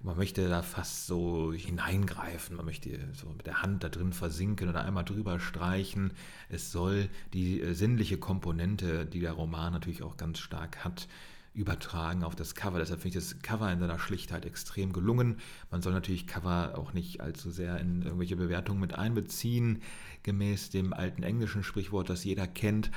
Man 0.04 0.16
möchte 0.16 0.48
da 0.48 0.62
fast 0.62 1.06
so 1.06 1.52
hineingreifen, 1.52 2.56
man 2.56 2.66
möchte 2.66 2.98
so 3.12 3.28
mit 3.28 3.46
der 3.46 3.62
Hand 3.62 3.84
da 3.84 3.88
drin 3.88 4.12
versinken 4.12 4.68
oder 4.68 4.84
einmal 4.84 5.04
drüber 5.04 5.38
streichen. 5.38 6.12
Es 6.48 6.72
soll 6.72 7.08
die 7.32 7.62
sinnliche 7.72 8.18
Komponente, 8.18 9.06
die 9.06 9.20
der 9.20 9.32
Roman 9.32 9.72
natürlich 9.72 10.02
auch 10.02 10.16
ganz 10.16 10.40
stark 10.40 10.84
hat, 10.84 11.06
übertragen 11.54 12.24
auf 12.24 12.34
das 12.34 12.54
Cover. 12.54 12.78
Deshalb 12.78 13.02
finde 13.02 13.18
ich 13.18 13.24
das 13.24 13.42
Cover 13.42 13.70
in 13.70 13.78
seiner 13.78 13.98
Schlichtheit 13.98 14.46
extrem 14.46 14.92
gelungen. 14.92 15.38
Man 15.70 15.82
soll 15.82 15.92
natürlich 15.92 16.26
Cover 16.26 16.78
auch 16.78 16.92
nicht 16.92 17.20
allzu 17.20 17.50
sehr 17.50 17.78
in 17.78 18.02
irgendwelche 18.02 18.36
Bewertungen 18.36 18.80
mit 18.80 18.94
einbeziehen, 18.94 19.82
gemäß 20.22 20.70
dem 20.70 20.92
alten 20.92 21.22
englischen 21.22 21.62
Sprichwort, 21.62 22.08
das 22.08 22.24
jeder 22.24 22.46
kennt. 22.46 22.90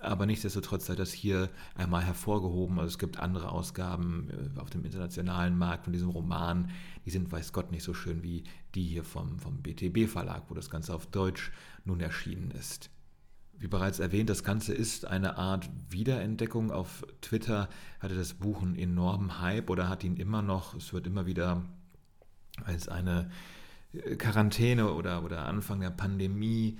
Aber 0.00 0.26
nichtsdestotrotz 0.26 0.86
sei 0.86 0.96
das 0.96 1.12
hier 1.12 1.48
einmal 1.74 2.02
hervorgehoben. 2.02 2.78
Also 2.78 2.88
es 2.88 2.98
gibt 2.98 3.18
andere 3.18 3.50
Ausgaben 3.50 4.28
äh, 4.30 4.60
auf 4.60 4.68
dem 4.68 4.84
internationalen 4.84 5.56
Markt 5.56 5.84
von 5.84 5.94
diesem 5.94 6.10
Roman, 6.10 6.70
die 7.06 7.10
sind, 7.10 7.32
weiß 7.32 7.54
Gott, 7.54 7.70
nicht 7.70 7.84
so 7.84 7.94
schön 7.94 8.22
wie 8.22 8.44
die 8.74 8.84
hier 8.84 9.04
vom, 9.04 9.38
vom 9.38 9.62
BTB 9.62 10.06
Verlag, 10.10 10.42
wo 10.48 10.54
das 10.54 10.68
Ganze 10.68 10.94
auf 10.94 11.06
Deutsch 11.06 11.52
nun 11.86 12.00
erschienen 12.00 12.50
ist. 12.50 12.90
Wie 13.58 13.68
bereits 13.68 13.98
erwähnt, 13.98 14.30
das 14.30 14.42
Ganze 14.42 14.74
ist 14.74 15.06
eine 15.06 15.38
Art 15.38 15.68
Wiederentdeckung. 15.88 16.70
Auf 16.70 17.04
Twitter 17.20 17.68
hatte 18.00 18.14
das 18.14 18.34
Buch 18.34 18.62
einen 18.62 18.76
enormen 18.76 19.40
Hype 19.40 19.70
oder 19.70 19.88
hat 19.88 20.04
ihn 20.04 20.16
immer 20.16 20.42
noch. 20.42 20.74
Es 20.74 20.92
wird 20.92 21.06
immer 21.06 21.26
wieder 21.26 21.62
als 22.64 22.88
eine 22.88 23.30
Quarantäne 24.18 24.92
oder, 24.92 25.24
oder 25.24 25.46
Anfang 25.46 25.80
der 25.80 25.90
Pandemie 25.90 26.78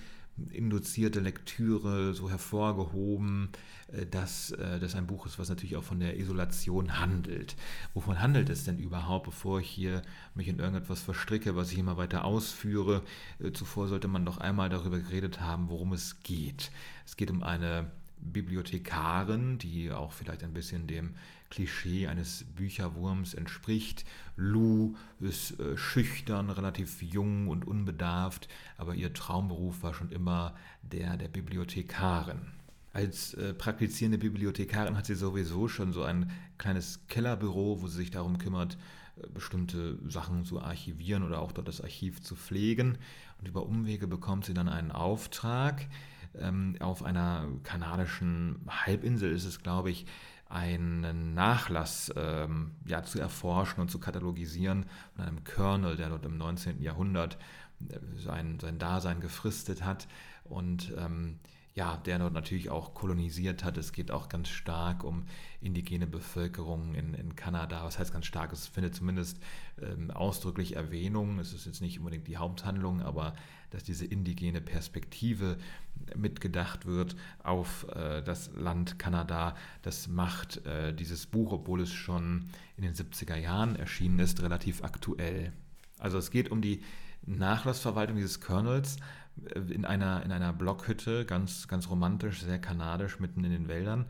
induzierte 0.50 1.20
Lektüre 1.20 2.14
so 2.14 2.28
hervorgehoben, 2.28 3.50
äh, 3.92 4.06
dass 4.06 4.50
äh, 4.52 4.80
das 4.80 4.94
ein 4.94 5.06
Buch 5.06 5.26
ist, 5.26 5.38
was 5.38 5.48
natürlich 5.48 5.76
auch 5.76 5.84
von 5.84 6.00
der 6.00 6.18
Isolation 6.18 6.98
handelt. 6.98 7.56
Wovon 7.92 8.20
handelt 8.20 8.50
es 8.50 8.64
denn 8.64 8.78
überhaupt, 8.78 9.26
bevor 9.26 9.60
ich 9.60 9.68
hier 9.68 10.02
mich 10.34 10.48
in 10.48 10.58
irgendetwas 10.58 11.00
verstricke, 11.00 11.56
was 11.56 11.72
ich 11.72 11.78
immer 11.78 11.96
weiter 11.96 12.24
ausführe? 12.24 13.02
Äh, 13.38 13.52
zuvor 13.52 13.88
sollte 13.88 14.08
man 14.08 14.24
doch 14.24 14.38
einmal 14.38 14.68
darüber 14.68 14.98
geredet 14.98 15.40
haben, 15.40 15.68
worum 15.68 15.92
es 15.92 16.20
geht. 16.22 16.70
Es 17.06 17.16
geht 17.16 17.30
um 17.30 17.42
eine 17.42 17.90
Bibliothekarin, 18.18 19.58
die 19.58 19.92
auch 19.92 20.12
vielleicht 20.12 20.42
ein 20.42 20.54
bisschen 20.54 20.86
dem 20.86 21.14
Klischee 21.54 22.08
eines 22.08 22.42
Bücherwurms 22.56 23.32
entspricht. 23.32 24.04
Lou 24.36 24.96
ist 25.20 25.60
äh, 25.60 25.76
schüchtern, 25.76 26.50
relativ 26.50 27.00
jung 27.00 27.46
und 27.46 27.64
unbedarft, 27.64 28.48
aber 28.76 28.96
ihr 28.96 29.12
Traumberuf 29.12 29.84
war 29.84 29.94
schon 29.94 30.10
immer 30.10 30.56
der 30.82 31.16
der 31.16 31.28
Bibliothekarin. 31.28 32.40
Als 32.92 33.34
äh, 33.34 33.54
praktizierende 33.54 34.18
Bibliothekarin 34.18 34.96
hat 34.96 35.06
sie 35.06 35.14
sowieso 35.14 35.68
schon 35.68 35.92
so 35.92 36.02
ein 36.02 36.32
kleines 36.58 37.06
Kellerbüro, 37.06 37.80
wo 37.80 37.86
sie 37.86 37.98
sich 37.98 38.10
darum 38.10 38.38
kümmert, 38.38 38.76
äh, 39.16 39.28
bestimmte 39.28 40.00
Sachen 40.08 40.44
zu 40.44 40.60
archivieren 40.60 41.22
oder 41.22 41.40
auch 41.40 41.52
dort 41.52 41.68
das 41.68 41.80
Archiv 41.80 42.20
zu 42.20 42.34
pflegen. 42.34 42.98
Und 43.38 43.46
über 43.46 43.64
Umwege 43.64 44.08
bekommt 44.08 44.44
sie 44.44 44.54
dann 44.54 44.68
einen 44.68 44.90
Auftrag. 44.90 45.86
Ähm, 46.36 46.74
auf 46.80 47.04
einer 47.04 47.46
kanadischen 47.62 48.58
Halbinsel 48.66 49.30
ist 49.30 49.44
es, 49.44 49.62
glaube 49.62 49.92
ich, 49.92 50.06
einen 50.54 51.34
Nachlass 51.34 52.12
ähm, 52.16 52.76
ja, 52.86 53.02
zu 53.02 53.18
erforschen 53.20 53.80
und 53.80 53.90
zu 53.90 53.98
katalogisieren 53.98 54.86
von 55.16 55.24
einem 55.24 55.42
Colonel, 55.42 55.96
der 55.96 56.10
dort 56.10 56.24
im 56.24 56.38
19. 56.38 56.80
Jahrhundert 56.80 57.36
äh, 57.88 57.98
sein, 58.16 58.58
sein 58.60 58.78
Dasein 58.78 59.18
gefristet 59.20 59.84
hat 59.84 60.06
und 60.44 60.92
ähm, 60.96 61.40
ja, 61.74 61.96
der 61.96 62.20
dort 62.20 62.32
natürlich 62.32 62.70
auch 62.70 62.94
kolonisiert 62.94 63.64
hat. 63.64 63.76
Es 63.76 63.92
geht 63.92 64.12
auch 64.12 64.28
ganz 64.28 64.48
stark 64.48 65.02
um 65.02 65.26
indigene 65.60 66.06
Bevölkerung 66.06 66.94
in, 66.94 67.14
in 67.14 67.34
Kanada. 67.34 67.82
Was 67.84 67.98
heißt 67.98 68.12
ganz 68.12 68.26
stark? 68.26 68.52
Es 68.52 68.68
findet 68.68 68.94
zumindest 68.94 69.40
ähm, 69.82 70.12
ausdrücklich 70.12 70.76
Erwähnung. 70.76 71.40
Es 71.40 71.52
ist 71.52 71.66
jetzt 71.66 71.80
nicht 71.80 71.98
unbedingt 71.98 72.28
die 72.28 72.36
Haupthandlung, 72.36 73.02
aber 73.02 73.34
dass 73.70 73.82
diese 73.82 74.06
indigene 74.06 74.60
Perspektive 74.60 75.56
mitgedacht 76.14 76.86
wird 76.86 77.16
auf 77.42 77.88
äh, 77.88 78.22
das 78.22 78.52
Land 78.54 79.00
Kanada, 79.00 79.56
das 79.82 80.06
macht 80.06 80.64
äh, 80.66 80.94
dieses 80.94 81.26
Buch, 81.26 81.50
obwohl 81.50 81.80
es 81.80 81.92
schon 81.92 82.50
in 82.76 82.84
den 82.84 82.94
70er 82.94 83.36
Jahren 83.36 83.74
erschienen 83.74 84.20
ist, 84.20 84.40
relativ 84.42 84.84
aktuell. 84.84 85.52
Also 85.98 86.18
es 86.18 86.30
geht 86.30 86.50
um 86.50 86.60
die 86.60 86.82
Nachlassverwaltung 87.26 88.16
dieses 88.16 88.40
Colonels, 88.40 88.96
in 89.54 89.84
einer, 89.84 90.22
in 90.22 90.32
einer 90.32 90.52
Blockhütte, 90.52 91.24
ganz, 91.24 91.66
ganz 91.66 91.90
romantisch, 91.90 92.42
sehr 92.42 92.60
kanadisch, 92.60 93.18
mitten 93.18 93.44
in 93.44 93.50
den 93.50 93.68
Wäldern. 93.68 94.06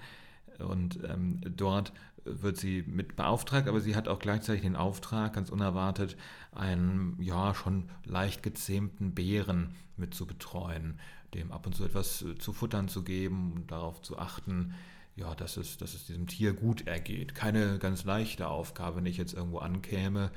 Und 0.59 0.99
ähm, 1.05 1.41
dort 1.45 1.93
wird 2.25 2.57
sie 2.57 2.83
mit 2.87 3.17
beauftragt, 3.17 3.69
aber 3.69 3.81
sie 3.81 3.97
hat 3.97 4.09
auch 4.09 4.19
gleichzeitig 4.19 4.63
den 4.63 4.77
Auftrag, 4.77 5.35
ganz 5.35 5.51
unerwartet, 5.51 6.17
einen 6.53 7.17
ja 7.21 7.55
schon 7.55 7.89
leicht 8.05 8.43
gezähmten 8.43 9.15
Bären 9.15 9.75
mit 9.97 10.15
zu 10.15 10.27
betreuen, 10.27 10.99
dem 11.35 11.53
ab 11.53 11.67
und 11.67 11.75
zu 11.75 11.85
etwas 11.85 12.23
äh, 12.23 12.37
zu 12.37 12.53
futtern 12.53 12.89
zu 12.89 13.03
geben 13.03 13.53
und 13.55 13.71
darauf 13.71 14.03
zu 14.03 14.19
achten, 14.19 14.75
ja, 15.17 15.35
dass 15.35 15.57
es, 15.57 15.77
dass 15.77 15.95
es 15.95 16.07
diesem 16.07 16.27
Tier 16.27 16.55
gut 16.55 16.87
ergeht. 16.87 17.35
Keine 17.35 17.79
ganz 17.79 18.05
leichte 18.05 18.49
Aufgabe, 18.49 18.97
wenn 18.97 19.07
ich 19.07 19.17
jetzt 19.17 19.35
irgendwo 19.35 19.59
ankäme 19.59 20.31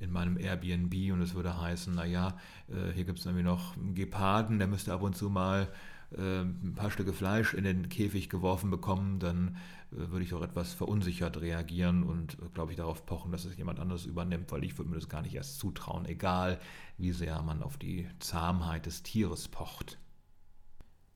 in 0.00 0.12
meinem 0.12 0.36
Airbnb 0.36 1.12
und 1.12 1.22
es 1.22 1.34
würde 1.34 1.60
heißen, 1.60 1.94
naja, 1.94 2.36
äh, 2.68 2.92
hier 2.92 3.04
gibt 3.04 3.18
es 3.18 3.24
nämlich 3.24 3.44
noch 3.44 3.76
einen 3.76 3.94
Geparden, 3.94 4.58
der 4.58 4.68
müsste 4.68 4.92
ab 4.92 5.02
und 5.02 5.16
zu 5.16 5.30
mal 5.30 5.68
äh, 6.16 6.42
ein 6.42 6.74
paar 6.74 6.90
Stücke 6.90 7.12
Fleisch 7.12 7.54
in 7.54 7.64
den 7.64 7.88
Käfig 7.88 8.28
geworfen 8.28 8.70
bekommen, 8.70 9.18
dann 9.18 9.56
äh, 9.92 10.10
würde 10.10 10.24
ich 10.24 10.30
doch 10.30 10.42
etwas 10.42 10.72
verunsichert 10.72 11.40
reagieren 11.40 12.02
und, 12.02 12.36
glaube 12.54 12.72
ich, 12.72 12.76
darauf 12.76 13.06
pochen, 13.06 13.32
dass 13.32 13.44
es 13.44 13.56
jemand 13.56 13.80
anderes 13.80 14.06
übernimmt, 14.06 14.50
weil 14.52 14.64
ich 14.64 14.78
würde 14.78 14.90
mir 14.90 14.96
das 14.96 15.08
gar 15.08 15.22
nicht 15.22 15.34
erst 15.34 15.58
zutrauen, 15.58 16.06
egal 16.06 16.60
wie 16.98 17.12
sehr 17.12 17.40
man 17.42 17.62
auf 17.62 17.76
die 17.76 18.08
Zahmheit 18.20 18.86
des 18.86 19.02
Tieres 19.02 19.48
pocht. 19.48 19.98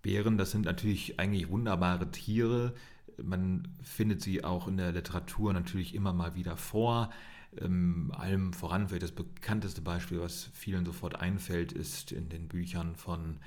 Bären, 0.03 0.39
das 0.39 0.53
sind 0.53 0.65
natürlich 0.65 1.19
eigentlich 1.19 1.49
wunderbare 1.49 2.11
Tiere. 2.11 2.75
Man 3.23 3.69
findet 3.83 4.23
sie 4.23 4.45
auch 4.45 4.69
in 4.69 4.77
der 4.77 4.93
Literatur 4.93 5.53
natürlich 5.53 5.95
immer 5.95 6.13
mal 6.13 6.35
wieder 6.35 6.57
vor. 6.57 7.11
Ähm, 7.61 8.13
allem 8.17 8.53
voran 8.53 8.89
vielleicht 8.89 9.03
das 9.03 9.13
bekannteste 9.13 9.81
Beispiel, 9.81 10.21
was 10.21 10.51
vielen 10.53 10.85
sofort 10.85 11.21
einfällt, 11.21 11.73
ist 11.73 12.13
in 12.13 12.29
den 12.29 12.49
Büchern 12.49 12.95
von 12.95 13.39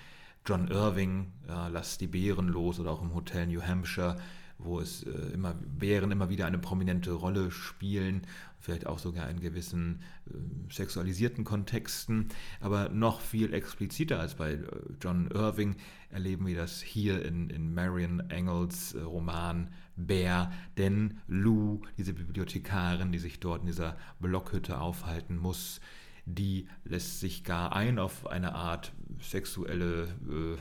John 0.46 0.70
Irving, 0.70 1.32
ja, 1.48 1.68
Lass 1.68 1.98
die 1.98 2.08
Bären 2.08 2.48
los 2.48 2.80
oder 2.80 2.92
auch 2.92 3.02
im 3.02 3.14
Hotel 3.14 3.48
New 3.48 3.62
Hampshire, 3.62 4.18
wo 4.64 4.80
es 4.80 5.04
äh, 5.04 5.10
immer 5.34 5.54
Bären 5.54 6.12
immer 6.12 6.30
wieder 6.30 6.46
eine 6.46 6.58
prominente 6.58 7.12
Rolle 7.12 7.52
spielen, 7.52 8.22
vielleicht 8.60 8.86
auch 8.86 9.00
sogar 9.00 9.30
in 9.30 9.40
gewissen 9.40 10.02
äh, 10.28 10.74
sexualisierten 10.74 11.44
Kontexten, 11.44 12.30
aber 12.60 12.90
noch 12.90 13.22
viel 13.22 13.54
expliziter 13.54 14.20
als 14.20 14.36
bei 14.36 14.54
äh, 14.54 14.66
John 15.02 15.30
Irving 15.32 15.76
erleben 16.10 16.46
wir 16.46 16.56
das 16.56 16.82
hier 16.82 17.24
in, 17.26 17.50
in 17.50 17.74
Marion 17.74 18.20
Engels 18.30 18.96
Roman 18.96 19.70
Bär, 19.96 20.52
denn 20.78 21.20
Lou, 21.28 21.82
diese 21.98 22.14
Bibliothekarin, 22.14 23.12
die 23.12 23.20
sich 23.20 23.40
dort 23.40 23.62
in 23.62 23.68
dieser 23.68 23.98
Blockhütte 24.20 24.80
aufhalten 24.80 25.38
muss, 25.38 25.82
die 26.26 26.68
lässt 26.84 27.20
sich 27.20 27.44
gar 27.44 27.74
ein 27.76 28.00
auf 28.00 28.28
eine 28.28 28.54
Art 28.56 28.94
sexuelle 29.20 30.04
äh, 30.30 30.58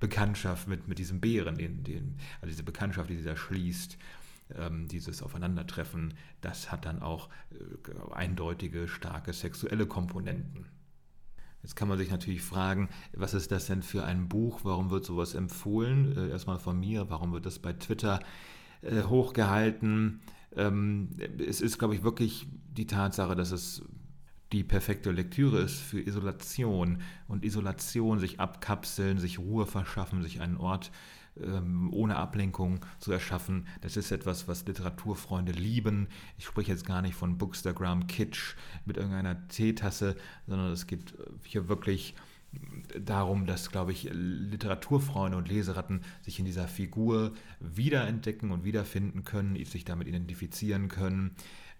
Bekanntschaft 0.00 0.68
mit, 0.68 0.88
mit 0.88 0.98
diesem 0.98 1.20
Bären, 1.20 1.56
den, 1.56 1.82
den, 1.82 2.16
also 2.40 2.48
diese 2.48 2.62
Bekanntschaft, 2.62 3.10
die 3.10 3.16
sie 3.16 3.24
da 3.24 3.36
schließt, 3.36 3.96
ähm, 4.54 4.88
dieses 4.88 5.22
Aufeinandertreffen, 5.22 6.14
das 6.40 6.70
hat 6.70 6.84
dann 6.84 7.02
auch 7.02 7.28
äh, 7.50 8.12
eindeutige, 8.12 8.88
starke 8.88 9.32
sexuelle 9.32 9.86
Komponenten. 9.86 10.66
Jetzt 11.62 11.74
kann 11.74 11.88
man 11.88 11.98
sich 11.98 12.10
natürlich 12.10 12.42
fragen, 12.42 12.88
was 13.12 13.34
ist 13.34 13.50
das 13.50 13.66
denn 13.66 13.82
für 13.82 14.04
ein 14.04 14.28
Buch? 14.28 14.60
Warum 14.62 14.90
wird 14.90 15.04
sowas 15.04 15.34
empfohlen? 15.34 16.16
Äh, 16.16 16.28
erstmal 16.28 16.58
von 16.58 16.78
mir, 16.78 17.10
warum 17.10 17.32
wird 17.32 17.46
das 17.46 17.58
bei 17.58 17.72
Twitter 17.72 18.20
äh, 18.82 19.02
hochgehalten? 19.02 20.20
Ähm, 20.54 21.08
es 21.38 21.60
ist, 21.60 21.78
glaube 21.78 21.94
ich, 21.94 22.04
wirklich 22.04 22.46
die 22.70 22.86
Tatsache, 22.86 23.34
dass 23.34 23.50
es 23.50 23.82
die 24.52 24.62
perfekte 24.64 25.10
Lektüre 25.10 25.60
ist 25.60 25.80
für 25.80 26.00
Isolation 26.00 27.02
und 27.28 27.44
Isolation, 27.44 28.18
sich 28.18 28.38
abkapseln, 28.38 29.18
sich 29.18 29.38
Ruhe 29.38 29.66
verschaffen, 29.66 30.22
sich 30.22 30.40
einen 30.40 30.56
Ort 30.56 30.92
ähm, 31.42 31.92
ohne 31.92 32.16
Ablenkung 32.16 32.84
zu 32.98 33.12
erschaffen. 33.12 33.66
Das 33.80 33.96
ist 33.96 34.10
etwas, 34.10 34.48
was 34.48 34.66
Literaturfreunde 34.66 35.52
lieben. 35.52 36.08
Ich 36.38 36.46
spreche 36.46 36.70
jetzt 36.70 36.86
gar 36.86 37.02
nicht 37.02 37.14
von 37.14 37.38
Bookstagram 37.38 38.06
Kitsch 38.06 38.54
mit 38.84 38.96
irgendeiner 38.96 39.46
Teetasse, 39.48 40.16
sondern 40.46 40.72
es 40.72 40.86
geht 40.86 41.14
hier 41.44 41.68
wirklich 41.68 42.14
darum, 42.98 43.46
dass, 43.46 43.70
glaube 43.70 43.92
ich, 43.92 44.08
Literaturfreunde 44.12 45.36
und 45.36 45.48
Leseratten 45.48 46.00
sich 46.22 46.38
in 46.38 46.44
dieser 46.44 46.68
Figur 46.68 47.32
wiederentdecken 47.60 48.50
und 48.50 48.64
wiederfinden 48.64 49.24
können, 49.24 49.62
sich 49.64 49.84
damit 49.84 50.08
identifizieren 50.08 50.88
können, 50.88 51.32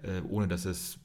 äh, 0.03 0.21
ohne 0.29 0.49
dass 0.49 0.65
es 0.65 0.99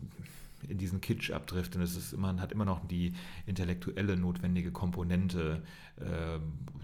in 0.68 0.78
diesen 0.78 1.02
Kitsch 1.02 1.32
abtrifft. 1.32 1.76
Und 1.76 1.82
es 1.82 1.96
ist, 1.96 2.18
man 2.18 2.42
hat 2.42 2.52
immer 2.52 2.66
noch 2.66 2.86
die 2.88 3.14
intellektuelle 3.46 4.18
notwendige 4.18 4.72
Komponente, 4.72 5.64
äh, 5.98 6.40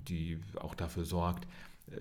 die 0.07 0.39
auch 0.59 0.75
dafür 0.75 1.05
sorgt, 1.05 1.47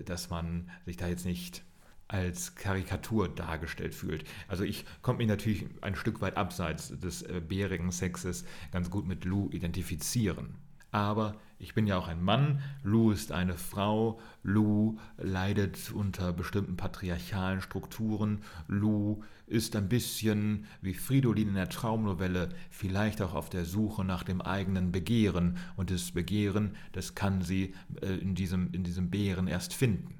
dass 0.05 0.29
man 0.29 0.69
sich 0.85 0.97
da 0.97 1.07
jetzt 1.07 1.25
nicht 1.25 1.63
als 2.07 2.55
Karikatur 2.55 3.27
dargestellt 3.27 3.93
fühlt. 3.93 4.23
Also 4.47 4.63
ich 4.63 4.85
konnte 5.01 5.19
mich 5.19 5.27
natürlich 5.27 5.65
ein 5.81 5.95
Stück 5.95 6.21
weit 6.21 6.37
abseits 6.37 6.97
des 6.99 7.21
äh, 7.23 7.41
bärigen 7.45 7.91
Sexes 7.91 8.45
ganz 8.71 8.89
gut 8.89 9.07
mit 9.07 9.25
Lou 9.25 9.49
identifizieren. 9.51 10.55
Aber 10.91 11.35
ich 11.59 11.73
bin 11.73 11.87
ja 11.87 11.97
auch 11.97 12.07
ein 12.07 12.23
Mann, 12.23 12.61
Lou 12.83 13.11
ist 13.11 13.31
eine 13.31 13.55
Frau, 13.55 14.19
Lou 14.43 14.97
leidet 15.17 15.91
unter 15.91 16.31
bestimmten 16.33 16.77
patriarchalen 16.77 17.61
Strukturen, 17.61 18.43
Lou 18.67 19.23
ist 19.47 19.75
ein 19.75 19.89
bisschen 19.89 20.65
wie 20.81 20.93
Fridolin 20.93 21.49
in 21.49 21.55
der 21.55 21.69
Traumnovelle 21.69 22.49
vielleicht 22.69 23.21
auch 23.21 23.33
auf 23.33 23.49
der 23.49 23.65
Suche 23.65 24.03
nach 24.03 24.23
dem 24.23 24.41
eigenen 24.41 24.91
Begehren. 24.91 25.57
Und 25.77 25.89
das 25.89 26.11
Begehren, 26.11 26.75
das 26.91 27.15
kann 27.15 27.41
sie 27.41 27.73
äh, 28.01 28.15
in 28.15 28.35
diesem, 28.35 28.71
in 28.73 28.83
diesem 28.83 29.09
Bären 29.09 29.47
erst 29.47 29.73
finden. 29.73 30.15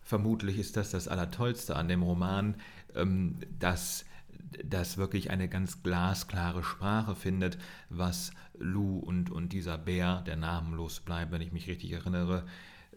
Vermutlich 0.00 0.58
ist 0.58 0.76
das 0.76 0.90
das 0.90 1.08
Allertollste 1.08 1.76
an 1.76 1.88
dem 1.88 2.02
Roman, 2.02 2.56
ähm, 2.94 3.36
dass 3.58 4.04
das 4.64 4.96
wirklich 4.96 5.30
eine 5.30 5.48
ganz 5.48 5.82
glasklare 5.82 6.62
Sprache 6.62 7.14
findet, 7.14 7.58
was 7.88 8.32
Lou 8.58 8.98
und, 8.98 9.30
und 9.30 9.52
dieser 9.52 9.78
Bär, 9.78 10.22
der 10.22 10.36
namenlos 10.36 11.00
bleibt, 11.00 11.32
wenn 11.32 11.42
ich 11.42 11.52
mich 11.52 11.68
richtig 11.68 11.92
erinnere, 11.92 12.44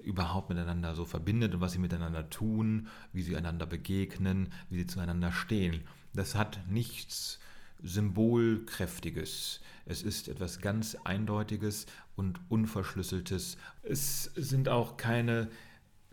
überhaupt 0.03 0.49
miteinander 0.49 0.95
so 0.95 1.05
verbindet 1.05 1.53
und 1.53 1.61
was 1.61 1.71
sie 1.73 1.79
miteinander 1.79 2.29
tun, 2.29 2.87
wie 3.11 3.23
sie 3.23 3.35
einander 3.35 3.65
begegnen, 3.65 4.49
wie 4.69 4.77
sie 4.77 4.87
zueinander 4.87 5.31
stehen. 5.31 5.81
Das 6.13 6.35
hat 6.35 6.59
nichts 6.69 7.39
Symbolkräftiges. 7.83 9.61
Es 9.85 10.01
ist 10.01 10.27
etwas 10.27 10.59
ganz 10.59 10.95
Eindeutiges 11.03 11.85
und 12.15 12.39
Unverschlüsseltes. 12.49 13.57
Es 13.83 14.23
sind 14.35 14.69
auch 14.69 14.97
keine 14.97 15.49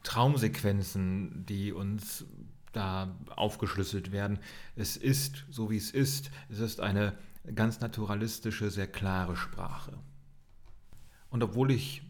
Traumsequenzen, 0.02 1.46
die 1.46 1.72
uns 1.72 2.24
da 2.72 3.16
aufgeschlüsselt 3.36 4.12
werden. 4.12 4.38
Es 4.76 4.96
ist, 4.96 5.44
so 5.50 5.70
wie 5.70 5.76
es 5.76 5.90
ist, 5.90 6.30
es 6.48 6.58
ist 6.58 6.80
eine 6.80 7.14
ganz 7.54 7.80
naturalistische, 7.80 8.70
sehr 8.70 8.86
klare 8.86 9.36
Sprache. 9.36 9.98
Und 11.30 11.42
obwohl 11.42 11.70
ich 11.70 12.02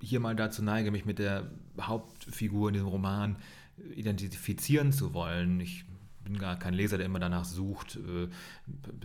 hier 0.00 0.20
mal 0.20 0.34
dazu 0.34 0.62
neige, 0.62 0.90
mich 0.90 1.04
mit 1.04 1.18
der 1.18 1.50
Hauptfigur 1.80 2.68
in 2.68 2.74
diesem 2.74 2.88
Roman 2.88 3.36
identifizieren 3.94 4.92
zu 4.92 5.14
wollen, 5.14 5.60
ich 5.60 5.84
bin 6.24 6.38
gar 6.38 6.58
kein 6.58 6.74
Leser, 6.74 6.96
der 6.96 7.06
immer 7.06 7.18
danach 7.18 7.44
sucht, 7.44 7.96
äh, 7.96 8.28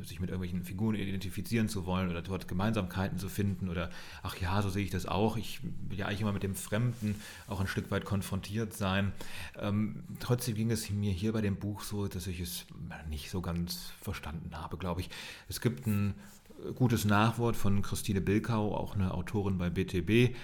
sich 0.03 0.19
mit 0.19 0.29
irgendwelchen 0.29 0.63
Figuren 0.63 0.95
identifizieren 0.95 1.69
zu 1.69 1.85
wollen 1.85 2.09
oder 2.09 2.21
dort 2.21 2.47
Gemeinsamkeiten 2.47 3.17
zu 3.17 3.29
finden 3.29 3.69
oder 3.69 3.89
ach 4.23 4.37
ja, 4.37 4.61
so 4.61 4.69
sehe 4.69 4.83
ich 4.83 4.91
das 4.91 5.05
auch. 5.05 5.37
Ich 5.37 5.61
will 5.63 5.97
ja 5.97 6.07
eigentlich 6.07 6.21
immer 6.21 6.33
mit 6.33 6.43
dem 6.43 6.55
Fremden 6.55 7.15
auch 7.47 7.59
ein 7.61 7.67
Stück 7.67 7.91
weit 7.91 8.05
konfrontiert 8.05 8.73
sein. 8.73 9.13
Ähm, 9.59 10.03
trotzdem 10.19 10.55
ging 10.55 10.71
es 10.71 10.89
mir 10.89 11.11
hier 11.11 11.33
bei 11.33 11.41
dem 11.41 11.55
Buch 11.55 11.81
so, 11.81 12.07
dass 12.07 12.27
ich 12.27 12.39
es 12.39 12.65
nicht 13.09 13.29
so 13.29 13.41
ganz 13.41 13.91
verstanden 14.01 14.51
habe, 14.55 14.77
glaube 14.77 15.01
ich. 15.01 15.09
Es 15.47 15.61
gibt 15.61 15.87
ein 15.87 16.15
gutes 16.75 17.05
Nachwort 17.05 17.55
von 17.55 17.81
Christine 17.81 18.21
Bilkau, 18.21 18.75
auch 18.75 18.95
eine 18.95 19.13
Autorin 19.13 19.57
bei 19.57 19.69
BTB 19.69 20.35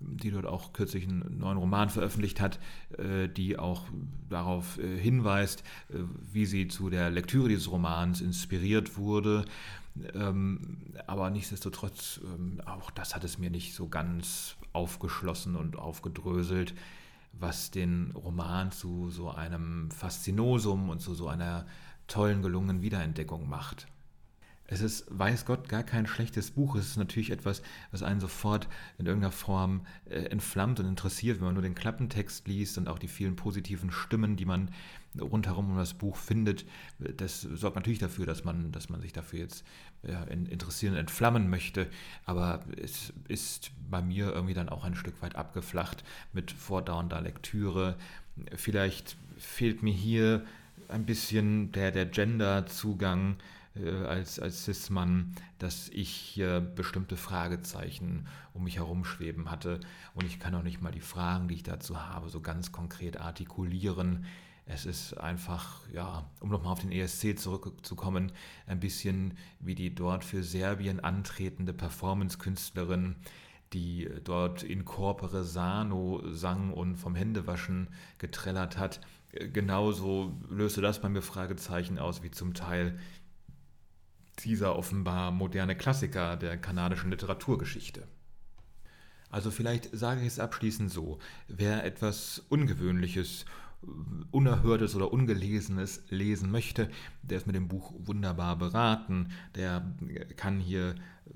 die 0.00 0.30
dort 0.30 0.46
auch 0.46 0.72
kürzlich 0.72 1.04
einen 1.04 1.38
neuen 1.38 1.58
Roman 1.58 1.88
veröffentlicht 1.88 2.40
hat, 2.40 2.58
äh, 2.98 3.28
die 3.28 3.58
auch 3.58 3.84
darauf 4.28 4.78
äh, 4.78 4.98
hinweist, 4.98 5.62
äh, 5.90 5.98
wie 6.32 6.46
sie 6.46 6.68
zu 6.68 6.90
der 6.90 7.10
Lektüre 7.10 7.48
dieses 7.48 7.70
Romans 7.70 8.20
inspiriert 8.20 8.96
wurde. 8.96 9.44
Ähm, 10.14 10.78
aber 11.06 11.30
nichtsdestotrotz, 11.30 12.20
ähm, 12.24 12.60
auch 12.66 12.90
das 12.90 13.14
hat 13.14 13.24
es 13.24 13.38
mir 13.38 13.50
nicht 13.50 13.74
so 13.74 13.88
ganz 13.88 14.56
aufgeschlossen 14.72 15.56
und 15.56 15.76
aufgedröselt, 15.76 16.74
was 17.32 17.70
den 17.70 18.12
Roman 18.12 18.72
zu 18.72 19.10
so 19.10 19.30
einem 19.30 19.90
Faszinosum 19.90 20.90
und 20.90 21.00
zu 21.00 21.14
so 21.14 21.28
einer 21.28 21.66
tollen, 22.06 22.42
gelungenen 22.42 22.82
Wiederentdeckung 22.82 23.48
macht. 23.48 23.86
Es 24.68 24.80
ist, 24.80 25.06
weiß 25.08 25.44
Gott, 25.44 25.68
gar 25.68 25.84
kein 25.84 26.06
schlechtes 26.06 26.50
Buch. 26.50 26.74
Es 26.76 26.88
ist 26.88 26.96
natürlich 26.96 27.30
etwas, 27.30 27.62
was 27.92 28.02
einen 28.02 28.20
sofort 28.20 28.68
in 28.98 29.06
irgendeiner 29.06 29.32
Form 29.32 29.86
äh, 30.10 30.24
entflammt 30.24 30.80
und 30.80 30.86
interessiert, 30.86 31.38
wenn 31.38 31.46
man 31.46 31.54
nur 31.54 31.62
den 31.62 31.74
Klappentext 31.74 32.48
liest 32.48 32.76
und 32.78 32.88
auch 32.88 32.98
die 32.98 33.08
vielen 33.08 33.36
positiven 33.36 33.92
Stimmen, 33.92 34.36
die 34.36 34.44
man 34.44 34.70
rundherum 35.20 35.70
um 35.70 35.76
das 35.76 35.94
Buch 35.94 36.16
findet. 36.16 36.64
Das 36.98 37.40
sorgt 37.40 37.76
natürlich 37.76 37.98
dafür, 37.98 38.26
dass 38.26 38.44
man, 38.44 38.72
dass 38.72 38.88
man 38.88 39.00
sich 39.00 39.12
dafür 39.12 39.38
jetzt 39.40 39.64
ja, 40.02 40.22
interessieren 40.24 40.94
und 40.94 41.00
entflammen 41.00 41.48
möchte. 41.48 41.88
Aber 42.24 42.64
es 42.76 43.12
ist 43.28 43.70
bei 43.88 44.02
mir 44.02 44.32
irgendwie 44.32 44.54
dann 44.54 44.68
auch 44.68 44.84
ein 44.84 44.94
Stück 44.94 45.20
weit 45.22 45.36
abgeflacht 45.36 46.04
mit 46.32 46.50
vordauernder 46.52 47.20
Lektüre. 47.20 47.96
Vielleicht 48.54 49.16
fehlt 49.38 49.82
mir 49.82 49.94
hier 49.94 50.44
ein 50.88 51.06
bisschen 51.06 51.72
der, 51.72 51.90
der 51.90 52.06
Gender-Zugang 52.06 53.36
als, 54.06 54.38
als 54.38 54.64
Cis-Mann, 54.64 55.34
dass 55.58 55.88
ich 55.88 56.10
hier 56.10 56.60
bestimmte 56.60 57.16
Fragezeichen 57.16 58.26
um 58.52 58.64
mich 58.64 58.76
herum 58.76 59.04
schweben 59.04 59.50
hatte 59.50 59.80
und 60.14 60.24
ich 60.24 60.38
kann 60.38 60.54
auch 60.54 60.62
nicht 60.62 60.82
mal 60.82 60.92
die 60.92 61.00
Fragen, 61.00 61.48
die 61.48 61.56
ich 61.56 61.62
dazu 61.62 62.00
habe, 62.00 62.28
so 62.28 62.40
ganz 62.40 62.72
konkret 62.72 63.20
artikulieren. 63.20 64.24
Es 64.68 64.84
ist 64.84 65.14
einfach, 65.14 65.88
ja, 65.92 66.28
um 66.40 66.48
nochmal 66.48 66.72
auf 66.72 66.80
den 66.80 66.90
ESC 66.90 67.38
zurückzukommen, 67.38 68.32
ein 68.66 68.80
bisschen 68.80 69.34
wie 69.60 69.76
die 69.76 69.94
dort 69.94 70.24
für 70.24 70.42
Serbien 70.42 70.98
antretende 70.98 71.72
Performance-Künstlerin, 71.72 73.14
die 73.72 74.08
dort 74.24 74.64
in 74.64 74.84
Corpore 74.84 75.44
Sano 75.44 76.20
sang 76.32 76.72
und 76.72 76.96
vom 76.96 77.14
Händewaschen 77.14 77.88
getrellert 78.18 78.76
hat. 78.76 79.00
Genauso 79.52 80.36
löste 80.48 80.80
das 80.80 81.00
bei 81.00 81.08
mir 81.08 81.22
Fragezeichen 81.22 81.98
aus, 81.98 82.22
wie 82.24 82.30
zum 82.30 82.54
Teil 82.54 82.98
dieser 84.44 84.76
offenbar 84.76 85.30
moderne 85.30 85.76
Klassiker 85.76 86.36
der 86.36 86.56
kanadischen 86.56 87.10
Literaturgeschichte. 87.10 88.06
Also 89.30 89.50
vielleicht 89.50 89.90
sage 89.96 90.20
ich 90.20 90.28
es 90.28 90.38
abschließend 90.38 90.90
so, 90.90 91.18
wer 91.48 91.84
etwas 91.84 92.44
Ungewöhnliches, 92.48 93.44
Unerhörtes 94.30 94.96
oder 94.96 95.12
Ungelesenes 95.12 96.04
lesen 96.08 96.50
möchte, 96.50 96.88
der 97.22 97.38
ist 97.38 97.46
mit 97.46 97.54
dem 97.54 97.68
Buch 97.68 97.92
wunderbar 97.98 98.56
beraten, 98.56 99.28
der 99.54 99.84
kann 100.36 100.60
hier 100.60 100.94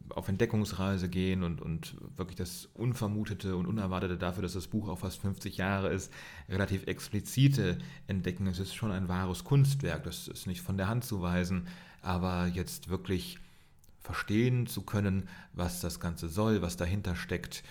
auf 0.08 0.28
Entdeckungsreise 0.28 1.08
gehen 1.08 1.42
und, 1.42 1.60
und 1.60 1.96
wirklich 2.16 2.36
das 2.36 2.66
Unvermutete 2.74 3.56
und 3.56 3.66
Unerwartete 3.66 4.16
dafür, 4.16 4.42
dass 4.42 4.54
das 4.54 4.68
Buch 4.68 4.88
auch 4.88 5.00
fast 5.00 5.20
50 5.20 5.58
Jahre 5.58 5.92
ist, 5.92 6.12
relativ 6.48 6.86
explizite 6.86 7.78
entdecken. 8.06 8.46
Es 8.46 8.58
ist 8.58 8.74
schon 8.74 8.90
ein 8.90 9.08
wahres 9.08 9.44
Kunstwerk, 9.44 10.04
das 10.04 10.26
ist 10.26 10.46
nicht 10.46 10.62
von 10.62 10.76
der 10.76 10.88
Hand 10.88 11.04
zu 11.04 11.20
weisen 11.20 11.66
aber 12.02 12.46
jetzt 12.46 12.88
wirklich 12.88 13.38
verstehen 14.00 14.66
zu 14.66 14.82
können, 14.82 15.28
was 15.52 15.80
das 15.80 16.00
Ganze 16.00 16.28
soll, 16.28 16.62
was 16.62 16.76
dahinter 16.76 17.16
steckt, 17.16 17.62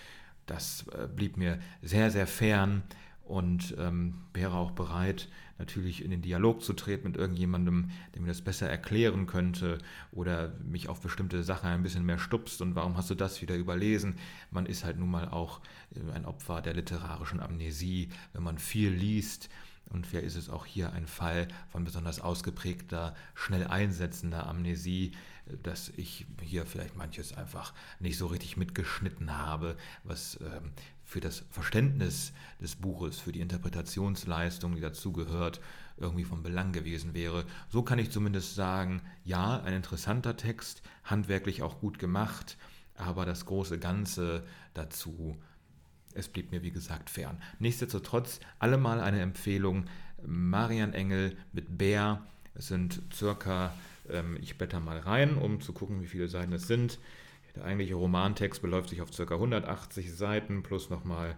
das 0.46 0.86
äh, 0.94 1.08
blieb 1.08 1.38
mir 1.38 1.60
sehr, 1.82 2.12
sehr 2.12 2.28
fern 2.28 2.84
und 3.26 3.76
ähm, 3.78 4.16
wäre 4.34 4.56
auch 4.56 4.72
bereit, 4.72 5.28
natürlich 5.60 6.04
in 6.04 6.10
den 6.10 6.22
Dialog 6.22 6.64
zu 6.64 6.74
treten 6.74 7.10
mit 7.10 7.18
irgendjemandem, 7.18 7.92
der 8.16 8.22
mir 8.22 8.30
das 8.30 8.42
besser 8.42 8.70
erklären 8.70 9.28
könnte 9.28 9.78
oder 10.12 10.54
mich 10.64 10.90
auf 10.90 11.02
bestimmte 11.02 11.44
Sachen 11.44 11.70
ein 11.70 11.84
bisschen 11.84 12.06
mehr 12.06 12.18
stupst 12.18 12.62
und 12.62 12.76
warum 12.76 12.98
hast 12.98 13.10
du 13.10 13.16
das 13.16 13.42
wieder 13.42 13.56
überlesen? 13.56 14.16
Man 14.50 14.66
ist 14.66 14.84
halt 14.84 14.98
nun 14.98 15.12
mal 15.12 15.30
auch 15.30 15.60
äh, 15.94 16.12
ein 16.14 16.26
Opfer 16.26 16.62
der 16.62 16.74
literarischen 16.74 17.40
Amnesie, 17.40 18.10
wenn 18.34 18.44
man 18.44 18.58
viel 18.58 18.90
liest 18.90 19.50
und 19.90 20.06
vielleicht 20.06 20.28
ist 20.28 20.36
es 20.36 20.50
auch 20.50 20.66
hier 20.66 20.94
ein 20.94 21.08
Fall 21.08 21.48
von 21.70 21.84
besonders 21.84 22.20
ausgeprägter, 22.20 23.16
schnell 23.34 23.68
einsetzender 23.68 24.48
Amnesie, 24.48 25.14
dass 25.64 25.90
ich 25.98 26.28
hier 26.42 26.66
vielleicht 26.66 26.96
manches 26.96 27.36
einfach 27.36 27.74
nicht 28.00 28.18
so 28.18 28.28
richtig 28.28 28.56
mitgeschnitten 28.56 29.36
habe, 29.36 29.78
was 30.04 30.40
ähm, 30.42 30.72
für 31.04 31.22
das 31.22 31.44
Verständnis 31.50 32.34
des 32.62 32.76
Buches, 32.76 33.20
für 33.20 33.32
die 33.32 33.40
Interpretationsleistung, 33.40 34.76
die 34.76 34.82
dazugehört, 34.82 35.60
irgendwie 35.98 36.24
von 36.24 36.44
Belang 36.44 36.72
gewesen 36.72 37.16
wäre. 37.16 37.46
So 37.70 37.82
kann 37.82 37.98
ich 38.00 38.12
zumindest 38.12 38.54
sagen, 38.54 39.02
ja, 39.24 39.60
ein 39.62 39.74
interessanter 39.74 40.38
Text, 40.38 40.84
handwerklich 41.04 41.64
auch 41.64 41.80
gut 41.80 41.98
gemacht, 41.98 42.58
aber 42.96 43.26
das 43.26 43.46
große 43.46 43.80
Ganze 43.80 44.46
dazu, 44.76 45.36
es 46.14 46.28
blieb 46.28 46.52
mir 46.52 46.64
wie 46.64 46.72
gesagt 46.72 47.10
fern. 47.10 47.42
Nichtsdestotrotz 47.60 48.40
allemal 48.60 49.00
eine 49.00 49.22
Empfehlung, 49.22 49.86
Marian 50.26 50.94
Engel 50.94 51.38
mit 51.54 51.78
Bär, 51.78 52.26
es 52.56 52.68
sind 52.68 53.02
circa, 53.14 53.74
ähm, 54.10 54.38
ich 54.42 54.58
blätter 54.58 54.80
mal 54.80 55.00
rein, 55.00 55.38
um 55.38 55.62
zu 55.62 55.74
gucken, 55.74 56.02
wie 56.02 56.08
viele 56.08 56.28
Seiten 56.28 56.54
es 56.54 56.68
sind. 56.68 57.00
Der 57.56 57.66
eigentliche 57.66 57.96
Romantext 57.96 58.62
beläuft 58.62 58.90
sich 58.90 59.02
auf 59.02 59.12
ca. 59.12 59.34
180 59.34 60.14
Seiten 60.14 60.64
plus 60.64 60.90
nochmal 60.90 61.36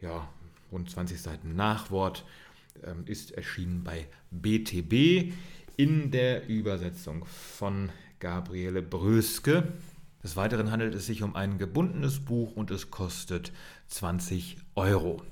ja, 0.00 0.28
rund 0.70 0.90
20 0.90 1.20
Seiten 1.20 1.54
Nachwort. 1.56 2.24
Ähm, 2.84 3.04
ist 3.06 3.32
erschienen 3.32 3.84
bei 3.84 4.06
BTB 4.30 5.34
in 5.76 6.10
der 6.10 6.48
Übersetzung 6.48 7.24
von 7.26 7.90
Gabriele 8.18 8.82
Bröske. 8.82 9.72
Des 10.22 10.36
Weiteren 10.36 10.70
handelt 10.70 10.94
es 10.94 11.06
sich 11.06 11.22
um 11.22 11.34
ein 11.34 11.58
gebundenes 11.58 12.20
Buch 12.20 12.54
und 12.54 12.70
es 12.70 12.90
kostet 12.90 13.52
20 13.92 14.56
Euro. 14.74 15.22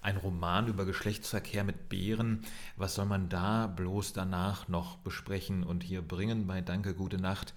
Ein 0.00 0.18
Roman 0.18 0.68
über 0.68 0.84
Geschlechtsverkehr 0.84 1.64
mit 1.64 1.88
Bären, 1.88 2.42
was 2.76 2.94
soll 2.94 3.06
man 3.06 3.28
da 3.28 3.66
bloß 3.66 4.12
danach 4.12 4.68
noch 4.68 4.98
besprechen 4.98 5.64
und 5.64 5.82
hier 5.82 6.00
bringen 6.00 6.46
bei 6.46 6.60
Danke, 6.60 6.94
gute 6.94 7.18
Nacht? 7.18 7.54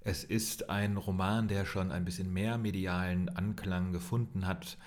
Es 0.00 0.24
ist 0.24 0.70
ein 0.70 0.96
Roman, 0.96 1.48
der 1.48 1.66
schon 1.66 1.92
ein 1.92 2.06
bisschen 2.06 2.32
mehr 2.32 2.56
medialen 2.56 3.28
Anklang 3.28 3.92
gefunden 3.92 4.46
hat. 4.46 4.78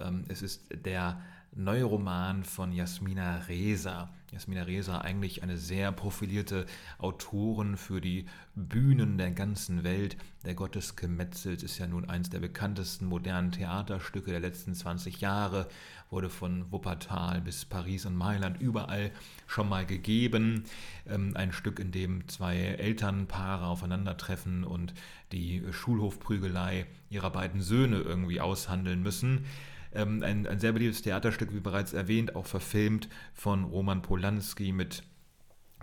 Ähm, 0.00 0.24
es 0.28 0.42
ist 0.42 0.62
der 0.84 1.20
neue 1.52 1.84
Roman 1.84 2.44
von 2.44 2.72
Jasmina 2.72 3.38
Reza. 3.48 4.08
Jasmina 4.30 4.62
Reza, 4.62 5.00
eigentlich 5.00 5.42
eine 5.42 5.56
sehr 5.56 5.90
profilierte 5.90 6.66
Autorin 6.98 7.76
für 7.76 8.00
die 8.00 8.26
Bühnen 8.54 9.18
der 9.18 9.32
ganzen 9.32 9.82
Welt. 9.82 10.16
Der 10.44 10.54
Gottes 10.54 10.94
gemetzelt 10.94 11.64
ist 11.64 11.78
ja 11.78 11.88
nun 11.88 12.08
eines 12.08 12.30
der 12.30 12.38
bekanntesten 12.38 13.06
modernen 13.06 13.50
Theaterstücke 13.50 14.30
der 14.30 14.38
letzten 14.38 14.74
20 14.74 15.20
Jahre, 15.20 15.68
wurde 16.10 16.30
von 16.30 16.70
Wuppertal 16.70 17.40
bis 17.40 17.64
Paris 17.64 18.06
und 18.06 18.14
Mailand 18.14 18.60
überall 18.60 19.10
schon 19.48 19.68
mal 19.68 19.84
gegeben. 19.84 20.64
Ähm, 21.08 21.32
ein 21.34 21.52
Stück, 21.52 21.80
in 21.80 21.90
dem 21.90 22.28
zwei 22.28 22.56
Elternpaare 22.56 23.66
aufeinandertreffen 23.66 24.62
und 24.62 24.94
die 25.32 25.62
Schulhofprügelei 25.70 26.86
ihrer 27.08 27.30
beiden 27.30 27.60
Söhne 27.60 27.98
irgendwie 27.98 28.40
aushandeln 28.40 29.02
müssen. 29.02 29.46
Ähm, 29.92 30.22
ein, 30.22 30.46
ein 30.46 30.58
sehr 30.58 30.72
beliebtes 30.72 31.02
Theaterstück, 31.02 31.52
wie 31.54 31.60
bereits 31.60 31.92
erwähnt, 31.92 32.36
auch 32.36 32.46
verfilmt 32.46 33.08
von 33.34 33.64
Roman 33.64 34.02
Polanski 34.02 34.72
mit 34.72 35.02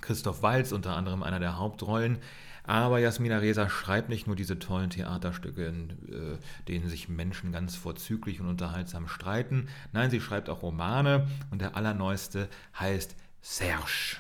Christoph 0.02 0.44
Walz, 0.44 0.72
unter 0.72 0.96
anderem 0.96 1.24
einer 1.24 1.40
der 1.40 1.58
Hauptrollen. 1.58 2.20
Aber 2.64 3.00
Jasmina 3.00 3.38
Reza 3.38 3.70
schreibt 3.70 4.10
nicht 4.10 4.28
nur 4.28 4.36
diese 4.36 4.60
tollen 4.60 4.90
Theaterstücke, 4.90 5.66
in 5.66 5.90
äh, 6.12 6.38
denen 6.68 6.90
sich 6.90 7.08
Menschen 7.08 7.54
ganz 7.54 7.78
vorzüglich 7.78 8.42
und 8.42 8.48
unterhaltsam 8.48 9.08
streiten. 9.08 9.70
Nein, 9.94 10.12
sie 10.12 10.20
schreibt 10.20 10.50
auch 10.50 10.64
Romane 10.64 11.28
und 11.50 11.62
der 11.62 11.78
allerneueste 11.78 12.50
heißt 12.78 13.16
Serge. 13.42 14.18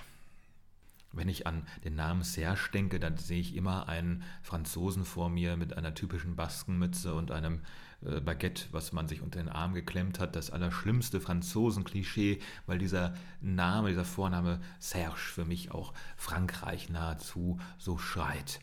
Wenn 1.17 1.29
ich 1.29 1.47
an 1.47 1.63
den 1.83 1.95
Namen 1.95 2.23
Serge 2.23 2.69
denke, 2.73 2.99
dann 2.99 3.17
sehe 3.17 3.39
ich 3.39 3.55
immer 3.55 3.89
einen 3.89 4.23
Franzosen 4.41 5.05
vor 5.05 5.29
mir 5.29 5.57
mit 5.57 5.75
einer 5.75 5.93
typischen 5.93 6.35
Baskenmütze 6.35 7.13
und 7.13 7.31
einem 7.31 7.61
äh, 8.05 8.21
Baguette, 8.21 8.65
was 8.71 8.93
man 8.93 9.07
sich 9.07 9.21
unter 9.21 9.39
den 9.39 9.49
Arm 9.49 9.73
geklemmt 9.73 10.19
hat. 10.19 10.35
Das 10.35 10.51
allerschlimmste 10.51 11.19
Franzosen-Klischee, 11.19 12.39
weil 12.65 12.77
dieser 12.77 13.15
Name, 13.41 13.89
dieser 13.89 14.05
Vorname 14.05 14.59
Serge 14.79 15.17
für 15.17 15.45
mich 15.45 15.71
auch 15.71 15.93
Frankreich 16.15 16.89
nahezu 16.89 17.59
so 17.77 17.97
schreit. 17.97 18.59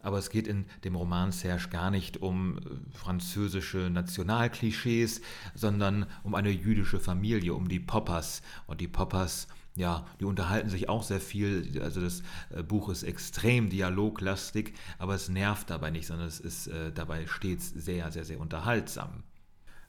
Aber 0.00 0.18
es 0.18 0.30
geht 0.30 0.46
in 0.46 0.66
dem 0.84 0.94
Roman 0.94 1.32
Serge 1.32 1.68
gar 1.68 1.90
nicht 1.90 2.18
um 2.18 2.58
äh, 2.58 2.62
französische 2.96 3.90
Nationalklischees, 3.90 5.20
sondern 5.54 6.06
um 6.22 6.34
eine 6.34 6.50
jüdische 6.50 7.00
Familie, 7.00 7.54
um 7.54 7.68
die 7.68 7.80
Poppers. 7.80 8.42
Und 8.66 8.80
die 8.80 8.88
Poppers 8.88 9.48
ja, 9.76 10.06
die 10.20 10.24
unterhalten 10.24 10.70
sich 10.70 10.88
auch 10.88 11.02
sehr 11.02 11.20
viel. 11.20 11.80
Also 11.82 12.00
das 12.00 12.22
äh, 12.50 12.62
Buch 12.62 12.88
ist 12.88 13.02
extrem 13.02 13.68
dialoglastig, 13.68 14.72
aber 14.98 15.14
es 15.14 15.28
nervt 15.28 15.70
dabei 15.70 15.90
nicht, 15.90 16.06
sondern 16.06 16.26
es 16.26 16.40
ist 16.40 16.66
äh, 16.68 16.92
dabei 16.92 17.26
stets 17.26 17.70
sehr, 17.70 18.10
sehr, 18.10 18.24
sehr 18.24 18.40
unterhaltsam. 18.40 19.22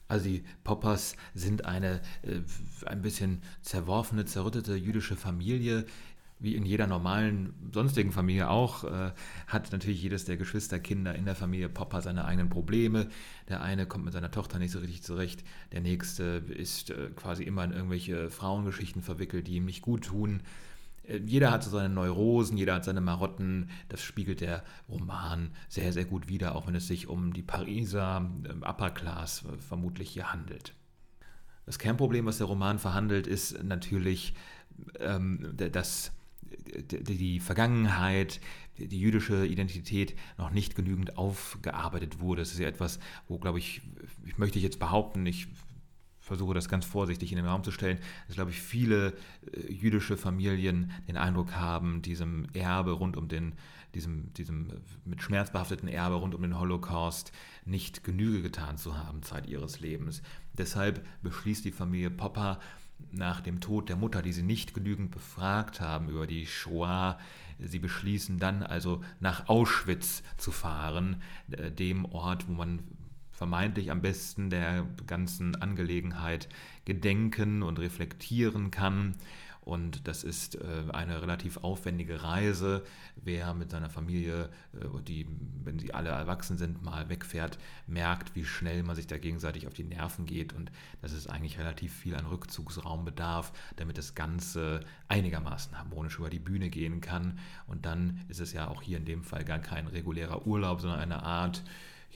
Also 0.06 0.24
die 0.24 0.44
Poppers 0.64 1.16
sind 1.34 1.66
eine 1.66 2.00
äh, 2.22 2.40
ein 2.86 3.02
bisschen 3.02 3.42
zerworfene, 3.62 4.24
zerrüttete 4.24 4.74
jüdische 4.74 5.16
Familie, 5.16 5.84
wie 6.40 6.54
in 6.54 6.64
jeder 6.64 6.86
normalen 6.86 7.52
sonstigen 7.72 8.12
Familie 8.12 8.48
auch, 8.48 8.84
äh, 8.84 9.12
hat 9.46 9.72
natürlich 9.72 10.02
jedes 10.02 10.24
der 10.24 10.36
Geschwisterkinder 10.36 11.14
in 11.14 11.24
der 11.24 11.34
Familie 11.34 11.68
Popper 11.68 12.00
seine 12.00 12.24
eigenen 12.24 12.48
Probleme. 12.48 13.08
Der 13.48 13.62
eine 13.62 13.86
kommt 13.86 14.04
mit 14.04 14.12
seiner 14.12 14.30
Tochter 14.30 14.58
nicht 14.58 14.70
so 14.70 14.78
richtig 14.78 15.02
zurecht, 15.02 15.44
der 15.72 15.80
nächste 15.80 16.44
ist 16.48 16.90
äh, 16.90 17.10
quasi 17.16 17.42
immer 17.42 17.64
in 17.64 17.72
irgendwelche 17.72 18.30
Frauengeschichten 18.30 19.02
verwickelt, 19.02 19.48
die 19.48 19.56
ihm 19.56 19.64
nicht 19.64 19.82
gut 19.82 20.04
tun. 20.04 20.42
Äh, 21.08 21.18
jeder 21.18 21.50
hat 21.50 21.64
so 21.64 21.70
seine 21.70 21.92
Neurosen, 21.92 22.56
jeder 22.56 22.74
hat 22.74 22.84
seine 22.84 23.00
Marotten. 23.00 23.70
Das 23.88 24.02
spiegelt 24.02 24.40
der 24.40 24.62
Roman 24.88 25.50
sehr, 25.68 25.92
sehr 25.92 26.04
gut 26.04 26.28
wider, 26.28 26.54
auch 26.54 26.66
wenn 26.66 26.74
es 26.74 26.86
sich 26.86 27.08
um 27.08 27.32
die 27.32 27.42
Pariser 27.42 28.30
ähm, 28.48 28.62
Upper 28.62 28.90
Class 28.90 29.44
äh, 29.44 29.58
vermutlich 29.58 30.10
hier 30.10 30.32
handelt. 30.32 30.74
Das 31.66 31.78
Kernproblem, 31.78 32.24
was 32.26 32.38
der 32.38 32.46
Roman 32.46 32.78
verhandelt, 32.78 33.26
ist 33.26 33.62
natürlich 33.62 34.34
ähm, 35.00 35.54
das 35.56 36.12
die 36.90 37.40
Vergangenheit, 37.40 38.40
die 38.76 39.00
jüdische 39.00 39.46
Identität 39.46 40.14
noch 40.36 40.50
nicht 40.50 40.74
genügend 40.74 41.16
aufgearbeitet 41.16 42.20
wurde. 42.20 42.42
Das 42.42 42.52
ist 42.52 42.58
ja 42.58 42.68
etwas, 42.68 43.00
wo, 43.26 43.38
glaube 43.38 43.58
ich, 43.58 43.82
ich 44.24 44.38
möchte 44.38 44.58
jetzt 44.58 44.78
behaupten, 44.78 45.26
ich 45.26 45.48
versuche 46.20 46.54
das 46.54 46.68
ganz 46.68 46.84
vorsichtig 46.84 47.32
in 47.32 47.36
den 47.36 47.46
Raum 47.46 47.64
zu 47.64 47.72
stellen, 47.72 47.98
dass, 48.26 48.36
glaube 48.36 48.50
ich, 48.50 48.60
viele 48.60 49.14
äh, 49.52 49.72
jüdische 49.72 50.16
Familien 50.16 50.92
den 51.08 51.16
Eindruck 51.16 51.56
haben, 51.56 52.02
diesem 52.02 52.46
Erbe 52.52 52.92
rund 52.92 53.16
um 53.16 53.28
den, 53.28 53.54
diesem, 53.94 54.32
diesem 54.34 54.68
mit 55.04 55.22
Schmerz 55.22 55.50
behafteten 55.50 55.88
Erbe 55.88 56.16
rund 56.16 56.34
um 56.34 56.42
den 56.42 56.58
Holocaust 56.60 57.32
nicht 57.64 58.04
Genüge 58.04 58.42
getan 58.42 58.76
zu 58.76 58.96
haben, 58.96 59.22
Zeit 59.22 59.46
ihres 59.46 59.80
Lebens. 59.80 60.22
Deshalb 60.56 61.04
beschließt 61.22 61.64
die 61.64 61.72
Familie 61.72 62.10
Popper, 62.10 62.60
nach 63.10 63.40
dem 63.40 63.60
Tod 63.60 63.88
der 63.88 63.96
Mutter, 63.96 64.22
die 64.22 64.32
sie 64.32 64.42
nicht 64.42 64.74
genügend 64.74 65.10
befragt 65.10 65.80
haben 65.80 66.08
über 66.08 66.26
die 66.26 66.46
Shoah. 66.46 67.18
Sie 67.58 67.78
beschließen 67.78 68.38
dann 68.38 68.62
also 68.62 69.02
nach 69.20 69.48
Auschwitz 69.48 70.22
zu 70.36 70.52
fahren, 70.52 71.22
äh, 71.50 71.70
dem 71.70 72.04
Ort, 72.04 72.48
wo 72.48 72.52
man 72.52 72.80
vermeintlich 73.32 73.90
am 73.92 74.02
besten 74.02 74.50
der 74.50 74.84
ganzen 75.06 75.54
Angelegenheit 75.54 76.48
gedenken 76.84 77.62
und 77.62 77.78
reflektieren 77.78 78.72
kann. 78.72 79.14
Und 79.68 80.08
das 80.08 80.24
ist 80.24 80.54
äh, 80.54 80.84
eine 80.94 81.20
relativ 81.20 81.58
aufwendige 81.58 82.22
Reise. 82.22 82.84
Wer 83.16 83.52
mit 83.52 83.70
seiner 83.70 83.90
Familie, 83.90 84.48
äh, 84.72 85.02
die, 85.02 85.26
wenn 85.62 85.78
sie 85.78 85.92
alle 85.92 86.08
erwachsen 86.08 86.56
sind, 86.56 86.82
mal 86.82 87.10
wegfährt, 87.10 87.58
merkt, 87.86 88.34
wie 88.34 88.46
schnell 88.46 88.82
man 88.82 88.96
sich 88.96 89.06
da 89.06 89.18
gegenseitig 89.18 89.66
auf 89.66 89.74
die 89.74 89.84
Nerven 89.84 90.24
geht 90.24 90.54
und 90.54 90.72
dass 91.02 91.12
es 91.12 91.26
eigentlich 91.26 91.58
relativ 91.58 91.92
viel 91.92 92.14
an 92.14 92.24
Rückzugsraum 92.24 93.04
bedarf, 93.04 93.52
damit 93.76 93.98
das 93.98 94.14
Ganze 94.14 94.80
einigermaßen 95.08 95.78
harmonisch 95.78 96.18
über 96.18 96.30
die 96.30 96.38
Bühne 96.38 96.70
gehen 96.70 97.02
kann. 97.02 97.38
Und 97.66 97.84
dann 97.84 98.24
ist 98.28 98.40
es 98.40 98.54
ja 98.54 98.68
auch 98.68 98.80
hier 98.80 98.96
in 98.96 99.04
dem 99.04 99.22
Fall 99.22 99.44
gar 99.44 99.58
kein 99.58 99.86
regulärer 99.86 100.46
Urlaub, 100.46 100.80
sondern 100.80 101.00
eine 101.00 101.22
Art 101.22 101.62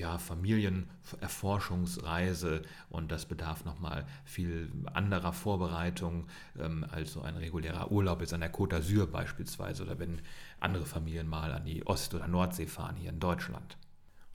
ja, 0.03 0.19
Familienerforschungsreise 0.19 2.63
und 2.91 3.11
das 3.13 3.27
bedarf 3.27 3.65
nochmal 3.65 4.05
viel 4.25 4.73
anderer 4.93 5.33
Vorbereitung 5.33 6.27
ähm, 6.59 6.85
als 6.91 7.13
so 7.13 7.23
ein 7.23 7.37
regulärer 7.37 7.93
Urlaub 7.93 8.21
jetzt 8.21 8.35
an 8.35 8.41
der 8.41 8.53
Côte 8.53 8.77
d'Azur 8.77 9.07
beispielsweise 9.07 9.85
oder 9.85 10.01
wenn 10.01 10.21
andere 10.59 10.87
Familien 10.87 11.29
mal 11.29 11.53
an 11.53 11.65
die 11.65 11.87
Ost- 11.87 12.15
oder 12.15 12.27
Nordsee 12.27 12.67
fahren 12.67 12.97
hier 12.97 13.11
in 13.11 13.21
Deutschland. 13.21 13.77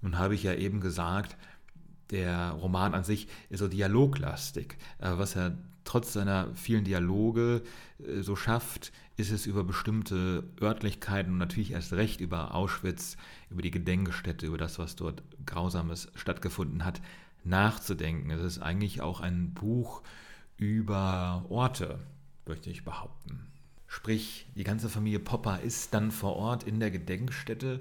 Nun 0.02 0.18
habe 0.18 0.36
ich 0.36 0.44
ja 0.44 0.54
eben 0.54 0.80
gesagt, 0.80 1.36
der 2.12 2.52
Roman 2.52 2.94
an 2.94 3.04
sich 3.04 3.28
ist 3.50 3.60
so 3.60 3.68
dialoglastig. 3.68 4.78
Äh, 5.00 5.18
was 5.18 5.36
er 5.36 5.58
trotz 5.88 6.13
seiner 6.13 6.54
vielen 6.54 6.84
Dialoge 6.84 7.63
äh, 8.00 8.21
so 8.21 8.36
schafft, 8.36 8.91
ist 9.15 9.32
es 9.32 9.47
über 9.47 9.63
bestimmte 9.63 10.43
Örtlichkeiten 10.62 11.34
und 11.34 11.38
natürlich 11.39 11.71
erst 11.71 11.93
recht 11.93 12.21
über 12.21 12.54
Auschwitz, 12.54 13.17
über 13.50 13.63
die 13.63 13.71
Gedenkstätte, 13.71 14.45
über 14.45 14.60
das, 14.60 14.78
was 14.78 14.95
dort 14.95 15.23
Grausames 15.45 16.12
stattgefunden 16.13 16.86
hat, 16.86 17.02
nachzudenken. 17.43 18.30
Es 18.30 18.43
ist 18.43 18.60
eigentlich 18.60 19.02
auch 19.02 19.21
ein 19.21 19.54
Buch 19.54 20.04
über 20.58 21.45
Orte, 21.50 22.00
möchte 22.45 22.69
ich 22.69 22.84
behaupten. 22.84 23.47
Sprich, 23.88 24.47
die 24.56 24.63
ganze 24.63 24.89
Familie 24.89 25.19
Popper 25.19 25.62
ist 25.62 25.93
dann 25.93 26.12
vor 26.12 26.36
Ort 26.36 26.63
in 26.63 26.80
der 26.80 26.91
Gedenkstätte 26.91 27.80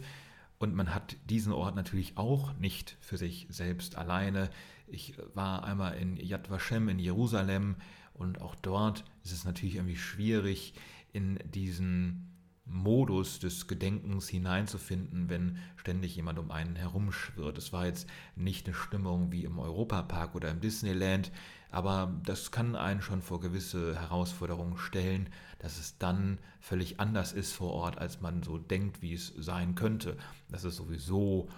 und 0.58 0.74
man 0.74 0.94
hat 0.94 1.16
diesen 1.28 1.52
Ort 1.52 1.76
natürlich 1.76 2.16
auch 2.16 2.54
nicht 2.54 2.96
für 3.00 3.16
sich 3.16 3.46
selbst 3.50 3.96
alleine. 3.96 4.48
Ich 4.86 5.14
war 5.34 5.64
einmal 5.64 5.96
in 5.96 6.16
Yad 6.16 6.50
Vashem 6.50 6.88
in 6.88 6.98
Jerusalem 6.98 7.76
Und 8.14 8.40
auch 8.40 8.54
dort 8.54 9.04
ist 9.24 9.32
es 9.32 9.44
natürlich 9.44 9.74
irgendwie 9.76 9.96
schwierig, 9.96 10.72
in 11.12 11.38
diesen 11.44 12.35
Modus 12.66 13.38
des 13.38 13.68
Gedenkens 13.68 14.28
hineinzufinden, 14.28 15.28
wenn 15.30 15.58
ständig 15.76 16.16
jemand 16.16 16.38
um 16.38 16.50
einen 16.50 16.74
herumschwirrt. 16.74 17.56
Es 17.58 17.72
war 17.72 17.86
jetzt 17.86 18.08
nicht 18.34 18.66
eine 18.66 18.74
Stimmung 18.74 19.30
wie 19.30 19.44
im 19.44 19.58
Europapark 19.58 20.34
oder 20.34 20.50
im 20.50 20.60
Disneyland, 20.60 21.30
aber 21.70 22.12
das 22.24 22.50
kann 22.50 22.74
einen 22.74 23.02
schon 23.02 23.22
vor 23.22 23.40
gewisse 23.40 23.98
Herausforderungen 23.98 24.78
stellen, 24.78 25.28
dass 25.60 25.78
es 25.78 25.98
dann 25.98 26.38
völlig 26.60 26.98
anders 26.98 27.32
ist 27.32 27.52
vor 27.52 27.72
Ort, 27.72 27.98
als 27.98 28.20
man 28.20 28.42
so 28.42 28.58
denkt, 28.58 29.00
wie 29.00 29.14
es 29.14 29.32
sein 29.36 29.74
könnte. 29.76 30.16
Das 30.48 30.64
ist 30.64 30.76
sowieso 30.76 31.48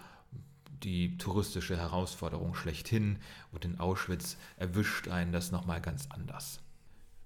die 0.83 1.17
touristische 1.19 1.77
Herausforderung 1.77 2.55
schlechthin 2.55 3.19
und 3.51 3.65
in 3.65 3.81
Auschwitz 3.81 4.37
erwischt 4.57 5.09
einen 5.09 5.33
das 5.33 5.51
nochmal 5.51 5.81
ganz 5.81 6.07
anders. 6.11 6.61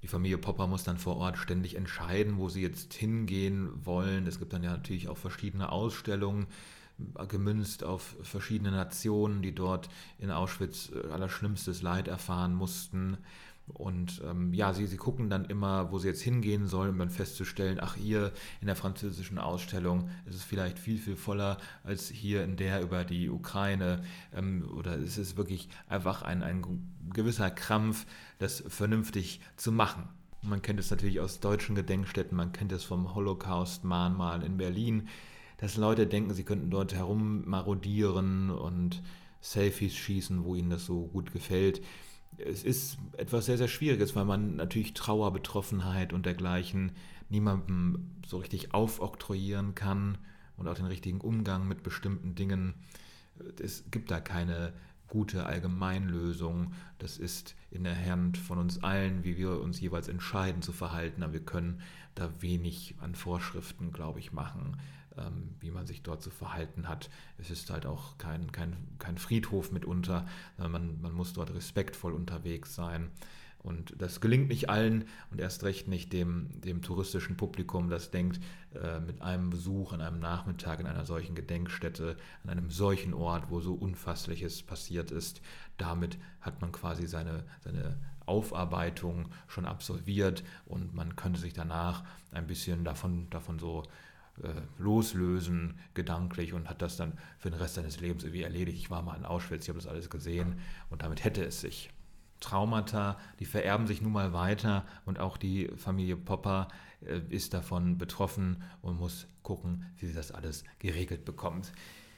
Die 0.03 0.09
Familie 0.09 0.39
Popper 0.39 0.67
muss 0.67 0.85
dann 0.85 0.99
vor 0.99 1.17
Ort 1.17 1.39
ständig 1.39 1.77
entscheiden, 1.77 2.39
wo 2.39 2.49
sie 2.49 2.61
jetzt 2.61 2.93
hingehen 2.93 3.71
wollen. 3.85 4.27
Es 4.27 4.39
gibt 4.39 4.53
dann 4.53 4.65
ja 4.65 4.73
natürlich 4.73 5.09
auch 5.09 5.19
verschiedene 5.19 5.71
Ausstellungen, 5.71 6.47
gemünzt 7.29 7.85
auf 7.85 8.17
verschiedene 8.23 8.71
Nationen, 8.71 9.43
die 9.43 9.55
dort 9.55 9.89
in 10.19 10.31
Auschwitz 10.31 10.91
äh, 10.91 11.11
allerschlimmstes 11.11 11.83
Leid 11.83 12.09
erfahren 12.09 12.55
mussten. 12.55 13.19
Und 13.69 14.21
ähm, 14.25 14.53
ja, 14.53 14.75
sie, 14.75 14.87
sie 14.87 14.97
gucken 14.97 15.31
dann 15.31 15.45
immer, 15.45 15.93
wo 15.93 15.99
sie 15.99 16.09
jetzt 16.09 16.23
hingehen 16.23 16.67
sollen, 16.67 16.91
um 16.91 16.99
dann 16.99 17.11
festzustellen, 17.11 17.79
ach 17.81 17.95
hier 17.95 18.33
in 18.61 18.67
der 18.67 18.77
französischen 18.77 19.39
Ausstellung 19.39 20.11
ist 20.27 20.35
es 20.35 20.43
vielleicht 20.43 20.79
viel, 20.79 20.99
viel 20.99 21.17
voller 21.17 21.59
als 21.85 22.09
hier 22.09 22.43
in 22.43 22.57
der 22.57 22.83
über 22.83 23.05
die 23.05 23.31
Ukraine. 23.31 24.03
Ähm, 24.35 24.69
oder 24.77 24.99
es 24.99 25.17
ist 25.17 25.37
wirklich 25.37 25.69
einfach 25.89 26.23
ein, 26.23 26.43
ein 26.43 26.63
gewisser 27.13 27.51
Krampf, 27.51 28.07
das 28.39 28.65
vernünftig 28.67 29.41
zu 29.57 29.71
machen. 29.71 30.09
Man 30.43 30.61
kennt 30.61 30.81
es 30.81 30.91
natürlich 30.91 31.21
aus 31.21 31.39
deutschen 31.39 31.77
Gedenkstätten, 31.77 32.37
man 32.37 32.53
kennt 32.53 32.73
es 32.73 32.83
vom 32.83 33.15
Holocaust-Mahnmal 33.15 34.43
in 34.43 34.57
Berlin, 34.57 35.09
dass 35.59 35.77
Leute 35.77 36.09
denken, 36.09 36.35
sie 36.35 36.43
könnten 36.43 36.71
dort 36.71 36.95
herummarodieren 36.95 38.51
und 38.51 39.03
Selfies 39.41 39.95
schießen, 39.95 40.45
wo 40.45 40.57
ihnen 40.57 40.71
das 40.71 40.85
so 40.85 41.07
gut 41.07 41.33
gefällt 41.33 41.81
es 42.39 42.65
ist 42.65 42.99
etwas 43.17 43.47
sehr, 43.47 43.59
sehr 43.59 43.69
Schwieriges, 43.69 44.17
weil 44.17 44.25
man 44.25 44.57
natürlich 44.57 44.95
Trauer, 44.95 45.33
Betroffenheit 45.33 46.13
und 46.13 46.27
dergleichen 46.27 46.93
niemandem 47.29 48.11
so 48.27 48.39
richtig 48.39 48.75
aufoktroyieren 48.75 49.75
kann 49.75 50.19
und 50.57 50.69
auch 50.69 50.75
den 50.75 50.87
richtigen 50.87 51.21
Umgang 51.21 51.67
mit 51.67 51.83
bestimmten 51.83 52.35
Dingen. 52.35 52.75
Es 53.61 53.85
gibt 53.91 54.11
da 54.11 54.21
keine 54.21 54.73
gute 55.09 55.45
Allgemeinlösung. 55.45 56.73
Das 56.99 57.19
ist 57.19 57.55
in 57.71 57.85
der 57.85 57.97
Hand 58.07 58.39
von 58.39 58.59
uns 58.59 58.83
allen, 58.83 59.25
wie 59.25 59.37
wir 59.37 59.61
uns 59.61 59.81
jeweils 59.81 60.09
entscheiden 60.09 60.63
zu 60.63 60.73
verhalten. 60.73 61.23
Aber 61.23 61.35
wir 61.35 61.45
können 61.45 61.81
da 62.15 62.31
wenig 62.41 62.95
an 63.01 63.15
Vorschriften, 63.15 63.93
glaube 63.93 64.21
ich, 64.21 64.33
machen. 64.33 64.79
Ähm, 65.19 65.57
wie 65.61 65.71
man 65.71 65.87
sich 65.87 66.03
dort 66.03 66.23
zu 66.23 66.31
verhalten 66.31 66.89
hat. 66.89 67.11
Es 67.37 67.51
ist 67.51 67.69
halt 67.69 67.85
auch 67.85 68.17
kein, 68.17 68.51
kein, 68.51 68.77
kein 68.99 69.19
Friedhof 69.19 69.71
mitunter, 69.71 70.27
man, 70.57 71.01
man 71.03 71.13
muss 71.13 71.35
dort 71.35 71.53
respektvoll 71.55 72.13
unterwegs 72.13 72.75
sein. 72.75 73.11
Und 73.63 73.95
das 74.01 74.21
gelingt 74.21 74.49
nicht 74.49 74.69
allen 74.71 75.05
und 75.31 75.41
erst 75.41 75.63
recht 75.63 75.87
nicht 75.87 76.13
dem, 76.13 76.49
dem 76.61 76.83
touristischen 76.83 77.37
Publikum, 77.37 77.91
das 77.91 78.11
denkt, 78.11 78.41
äh, 78.75 78.99
mit 78.99 79.23
einem 79.23 79.51
Besuch 79.51 79.93
an 79.93 80.01
einem 80.01 80.19
Nachmittag 80.19 80.81
in 80.81 80.87
einer 80.87 81.05
solchen 81.05 81.37
Gedenkstätte, 81.37 82.17
an 82.43 82.51
einem 82.51 82.71
solchen 82.71 83.15
Ort, 83.15 83.51
wo 83.51 83.61
so 83.61 83.75
Unfassliches 83.75 84.63
passiert 84.65 85.13
ist, 85.13 85.43
damit 85.77 86.19
hat 86.41 86.61
man 86.61 86.73
quasi 86.73 87.07
seine, 87.07 87.45
seine 87.61 87.99
Aufarbeitung 88.27 89.29
schon 89.47 89.67
absolviert 89.67 90.43
und 90.65 90.95
man 90.95 91.15
könnte 91.15 91.41
sich 91.41 91.53
danach 91.53 92.03
ein 92.33 92.47
bisschen 92.47 92.85
davon, 92.85 93.31
davon 93.31 93.61
so 93.61 93.85
loslösen, 94.79 95.79
gedanklich 95.95 96.53
und 96.53 96.69
hat 96.69 96.83
das 96.83 96.97
dann 96.97 97.19
für 97.39 97.51
den 97.51 97.61
Rest 97.61 97.75
seines 97.75 98.01
Lebens 98.01 98.25
irgendwie 98.25 98.43
erledigt. 98.43 98.79
Ich 98.79 98.91
war 98.91 99.03
mal 99.03 99.17
in 99.17 99.25
Auschwitz, 99.25 99.65
ich 99.65 99.69
habe 99.69 99.79
das 99.79 99.89
alles 99.89 100.11
gesehen 100.11 100.59
und 100.91 101.03
damit 101.03 101.25
hätte 101.25 101.45
es 101.45 101.61
sich. 101.61 101.91
Traumata, 102.41 103.19
die 103.39 103.45
vererben 103.45 103.87
sich 103.87 104.03
nun 104.03 104.13
mal 104.13 104.33
weiter 104.33 104.85
und 105.05 105.21
auch 105.21 105.37
die 105.37 105.69
Familie 105.77 106.17
Popper 106.17 106.69
äh, 107.07 107.21
ist 107.29 107.55
davon 107.55 107.99
betroffen 107.99 108.63
und 108.81 108.99
muss 108.99 109.29
gucken, 109.43 109.87
wie 109.99 110.07
sie 110.07 110.15
das 110.15 110.33
alles 110.33 110.65
geregelt 110.81 111.25
bekommt. 111.25 111.73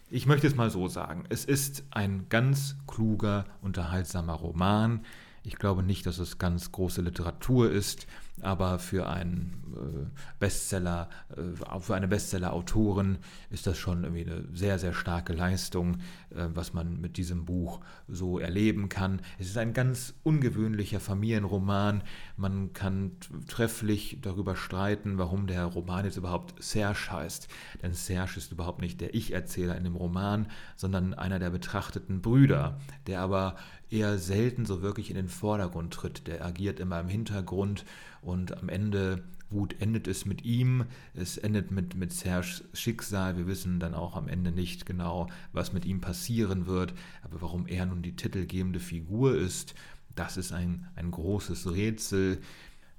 Ich 0.09 0.27
möchte 0.27 0.46
es 0.46 0.55
mal 0.55 0.70
so 0.70 0.88
sagen, 0.88 1.24
es 1.29 1.44
ist 1.44 1.85
ein 1.90 2.27
ganz 2.31 2.77
kluger, 2.87 3.44
unterhaltsamer 3.61 4.35
Roman, 4.35 5.05
ich 5.42 5.57
glaube 5.57 5.83
nicht, 5.83 6.07
dass 6.07 6.18
es 6.18 6.38
ganz 6.38 6.72
große 6.72 7.03
Literatur 7.03 7.70
ist, 7.70 8.07
aber 8.42 8.79
für 8.79 9.09
einen 9.09 9.53
äh, 9.77 10.07
Bestseller, 10.38 11.09
äh, 11.37 11.81
für 11.81 11.94
eine 11.94 12.09
Bestseller-Autorin 12.09 13.18
ist 13.51 13.66
das 13.66 13.79
schon 13.79 14.05
irgendwie 14.05 14.25
eine 14.25 14.44
sehr, 14.53 14.79
sehr 14.79 14.92
starke 14.92 15.33
Leistung, 15.33 15.99
was 16.35 16.73
man 16.73 17.01
mit 17.01 17.16
diesem 17.16 17.44
Buch 17.44 17.81
so 18.09 18.38
erleben 18.38 18.88
kann. 18.88 19.20
Es 19.38 19.47
ist 19.47 19.59
ein 19.59 19.73
ganz 19.73 20.14
ungewöhnlicher 20.23 21.01
Familienroman. 21.01 22.03
Man 22.37 22.73
kann 22.73 23.12
trefflich 23.49 24.18
darüber 24.20 24.57
streiten, 24.57 25.18
warum 25.18 25.47
der 25.47 25.64
Roman 25.64 26.05
jetzt 26.05 26.16
überhaupt 26.16 26.62
Serge 26.62 27.09
heißt. 27.11 27.49
Denn 27.83 27.94
Serge 27.94 28.35
ist 28.37 28.53
überhaupt 28.53 28.81
nicht 28.81 29.01
der 29.01 29.14
Ich-Erzähler 29.14 29.77
in 29.77 29.85
dem 29.85 29.97
Roman, 29.97 30.49
sondern 30.77 31.14
einer 31.14 31.38
der 31.38 31.51
betrachteten 31.51 32.20
Brüder, 32.20 32.79
der 33.07 33.20
aber 33.20 33.57
eher 33.90 34.18
selten 34.18 34.66
so 34.66 34.83
wirklich 34.83 35.11
in 35.11 35.16
den 35.16 35.29
Vordergrund 35.29 35.94
tritt. 35.94 36.27
Der 36.27 36.44
agiert 36.44 36.81
immer 36.81 37.01
im 37.01 37.09
Hintergrund 37.09 37.85
und 38.23 38.59
am 38.59 38.68
Ende, 38.68 39.23
gut, 39.54 39.80
endet 39.80 40.08
es 40.08 40.26
mit 40.26 40.44
ihm, 40.44 40.84
es 41.14 41.38
endet 41.38 41.70
mit, 41.70 41.94
mit 41.94 42.12
Serges 42.12 42.64
Schicksal. 42.72 43.36
Wir 43.36 43.46
wissen 43.46 43.78
dann 43.78 43.94
auch 43.94 44.16
am 44.16 44.26
Ende 44.26 44.50
nicht 44.50 44.84
genau, 44.84 45.28
was 45.52 45.72
mit 45.72 45.84
ihm 45.84 46.00
passieren 46.00 46.66
wird, 46.66 46.92
aber 47.22 47.40
warum 47.40 47.68
er 47.68 47.86
nun 47.86 48.02
die 48.02 48.16
titelgebende 48.16 48.80
Figur 48.80 49.36
ist, 49.36 49.76
das 50.16 50.36
ist 50.36 50.52
ein, 50.52 50.88
ein 50.96 51.12
großes 51.12 51.72
Rätsel. 51.72 52.38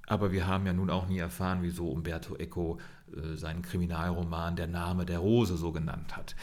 Aber 0.06 0.32
wir 0.32 0.46
haben 0.46 0.64
ja 0.64 0.72
nun 0.72 0.88
auch 0.88 1.08
nie 1.08 1.18
erfahren, 1.18 1.58
wieso 1.60 1.90
Umberto 1.90 2.36
Eco 2.36 2.78
äh, 3.14 3.36
seinen 3.36 3.60
Kriminalroman 3.60 4.56
Der 4.56 4.68
Name 4.68 5.04
der 5.04 5.18
Rose 5.18 5.58
so 5.58 5.72
genannt 5.72 6.16
hat 6.16 6.36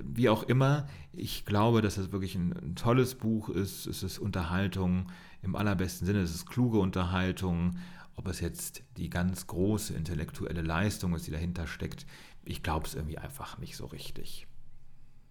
wie 0.00 0.28
auch 0.28 0.44
immer, 0.44 0.86
ich 1.12 1.44
glaube, 1.44 1.82
dass 1.82 1.98
es 1.98 2.12
wirklich 2.12 2.34
ein, 2.34 2.52
ein, 2.52 2.74
tolles 2.76 3.14
Buch 3.14 3.48
ist. 3.48 3.86
Es 3.86 4.02
ist 4.02 4.18
Unterhaltung 4.18 5.06
im 5.42 5.56
allerbesten 5.56 6.06
Sinne. 6.06 6.20
Es 6.20 6.34
ist 6.34 6.46
kluge 6.46 6.78
Unterhaltung. 6.78 7.76
Ob 8.16 8.28
es 8.28 8.40
jetzt 8.40 8.82
die 8.96 9.10
ganz 9.10 9.46
große 9.46 9.94
intellektuelle 9.94 10.62
Leistung 10.62 11.14
ist, 11.14 11.26
die 11.26 11.30
dahinter 11.30 11.66
steckt, 11.66 12.06
ich 12.44 12.62
glaube 12.62 12.86
es 12.86 12.94
irgendwie 12.94 13.18
einfach 13.18 13.58
nicht 13.58 13.76
so 13.76 13.86
richtig. 13.86 14.46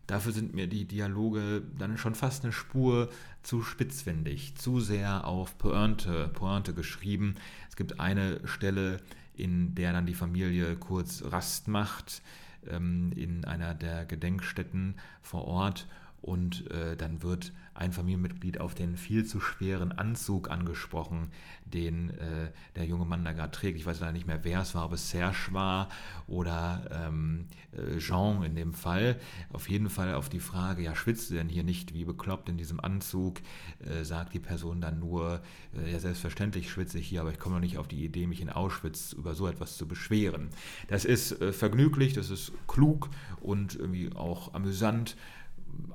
Dafür 0.07 0.33
sind 0.33 0.53
mir 0.53 0.67
die 0.67 0.85
Dialoge 0.85 1.63
dann 1.77 1.97
schon 1.97 2.15
fast 2.15 2.43
eine 2.43 2.51
Spur 2.51 3.09
zu 3.43 3.61
spitzfindig, 3.61 4.55
zu 4.55 4.79
sehr 4.79 5.25
auf 5.25 5.57
Pointe, 5.57 6.29
Pointe 6.33 6.73
geschrieben. 6.73 7.35
Es 7.69 7.75
gibt 7.75 7.99
eine 7.99 8.45
Stelle, 8.45 8.97
in 9.33 9.73
der 9.75 9.93
dann 9.93 10.05
die 10.05 10.13
Familie 10.13 10.75
kurz 10.75 11.23
Rast 11.23 11.67
macht 11.67 12.21
ähm, 12.67 13.11
in 13.15 13.45
einer 13.45 13.73
der 13.73 14.05
Gedenkstätten 14.05 14.95
vor 15.21 15.45
Ort 15.45 15.87
und 16.21 16.69
äh, 16.71 16.95
dann 16.95 17.23
wird 17.23 17.51
ein 17.73 17.93
Familienmitglied 17.93 18.60
auf 18.60 18.75
den 18.75 18.95
viel 18.95 19.25
zu 19.25 19.39
schweren 19.39 19.91
Anzug 19.91 20.51
angesprochen, 20.51 21.31
den 21.65 22.12
äh, 22.12 22.51
der 22.75 22.86
junge 22.86 23.05
Mann 23.05 23.23
da 23.23 23.31
gerade 23.31 23.51
trägt. 23.51 23.77
Ich 23.77 23.86
weiß 23.86 24.01
leider 24.01 24.12
nicht 24.12 24.27
mehr, 24.27 24.43
wer 24.43 24.62
es 24.62 24.75
war, 24.75 24.86
ob 24.86 24.93
es 24.93 25.10
Serge 25.10 25.49
war 25.51 25.89
oder 26.27 27.07
ähm, 27.07 27.47
äh, 27.71 27.97
Jean 27.97 28.43
in 28.43 28.55
dem 28.55 28.73
Fall. 28.73 29.19
Auf 29.51 29.69
jeden 29.69 29.89
Fall 29.89 30.13
auf 30.13 30.29
die 30.29 30.39
Frage, 30.39 30.84
ja, 30.84 30.95
schwitzt 30.95 31.31
du 31.31 31.36
denn 31.36 31.49
hier 31.49 31.63
nicht 31.63 31.93
wie 31.93 32.05
bekloppt 32.05 32.49
in 32.49 32.57
diesem 32.57 32.79
Anzug, 32.79 33.39
äh, 33.79 34.03
sagt 34.03 34.34
die 34.34 34.39
Person 34.39 34.81
dann 34.81 34.99
nur, 34.99 35.41
äh, 35.75 35.91
ja, 35.91 35.99
selbstverständlich 35.99 36.69
schwitze 36.69 36.99
ich 36.99 37.07
hier, 37.07 37.21
aber 37.21 37.31
ich 37.31 37.39
komme 37.39 37.55
noch 37.55 37.62
nicht 37.62 37.77
auf 37.77 37.88
die 37.88 38.03
Idee, 38.03 38.27
mich 38.27 38.41
in 38.41 38.49
Auschwitz 38.49 39.13
über 39.13 39.34
so 39.34 39.47
etwas 39.47 39.77
zu 39.77 39.88
beschweren. 39.88 40.49
Das 40.88 41.05
ist 41.05 41.38
vergnüglich, 41.51 42.13
das 42.13 42.29
ist 42.29 42.51
klug 42.67 43.10
und 43.39 43.75
irgendwie 43.75 44.13
auch 44.13 44.53
amüsant 44.53 45.15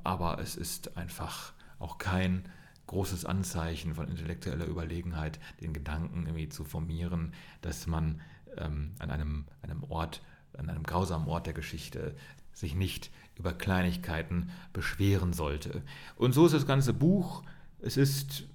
aber 0.03 0.39
es 0.39 0.55
ist 0.55 0.97
einfach 0.97 1.53
auch 1.79 1.97
kein 1.97 2.47
großes 2.87 3.25
Anzeichen 3.25 3.95
von 3.95 4.07
intellektueller 4.07 4.65
Überlegenheit, 4.65 5.39
den 5.61 5.73
Gedanken 5.73 6.25
irgendwie 6.25 6.49
zu 6.49 6.63
formieren, 6.63 7.33
dass 7.61 7.85
man 7.85 8.21
ähm, 8.57 8.93
an 8.99 9.11
einem, 9.11 9.45
einem 9.61 9.83
Ort, 9.83 10.21
an 10.57 10.69
einem 10.69 10.83
grausamen 10.83 11.27
Ort 11.27 11.45
der 11.45 11.53
Geschichte 11.53 12.15
sich 12.53 12.75
nicht 12.75 13.11
über 13.35 13.53
Kleinigkeiten 13.53 14.49
beschweren 14.73 15.33
sollte. 15.33 15.83
Und 16.15 16.33
so 16.33 16.45
ist 16.45 16.53
das 16.53 16.65
ganze 16.65 16.93
Buch. 16.93 17.43
Es 17.79 17.97
ist 17.97 18.45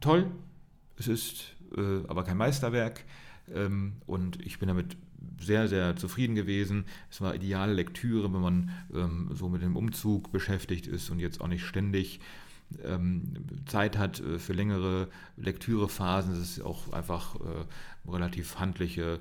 toll, 0.00 0.30
es 0.96 1.08
ist 1.08 1.54
äh, 1.76 2.06
aber 2.08 2.24
kein 2.24 2.36
Meisterwerk 2.36 3.04
ähm, 3.52 3.96
und 4.06 4.40
ich 4.44 4.58
bin 4.58 4.68
damit 4.68 4.96
sehr, 5.40 5.68
sehr 5.68 5.96
zufrieden 5.96 6.34
gewesen. 6.34 6.84
Es 7.10 7.20
war 7.20 7.34
ideale 7.34 7.72
Lektüre, 7.72 8.32
wenn 8.32 8.40
man 8.40 8.70
ähm, 8.94 9.30
so 9.32 9.48
mit 9.48 9.62
dem 9.62 9.76
Umzug 9.76 10.32
beschäftigt 10.32 10.86
ist 10.86 11.10
und 11.10 11.20
jetzt 11.20 11.40
auch 11.40 11.48
nicht 11.48 11.64
ständig 11.64 12.20
ähm, 12.84 13.34
Zeit 13.66 13.98
hat 13.98 14.20
äh, 14.20 14.38
für 14.38 14.52
längere 14.52 15.08
Lektürephasen. 15.36 16.32
Es 16.32 16.58
ist 16.58 16.64
auch 16.64 16.92
einfach 16.92 17.36
äh, 17.36 18.10
relativ 18.10 18.58
handliche 18.58 19.20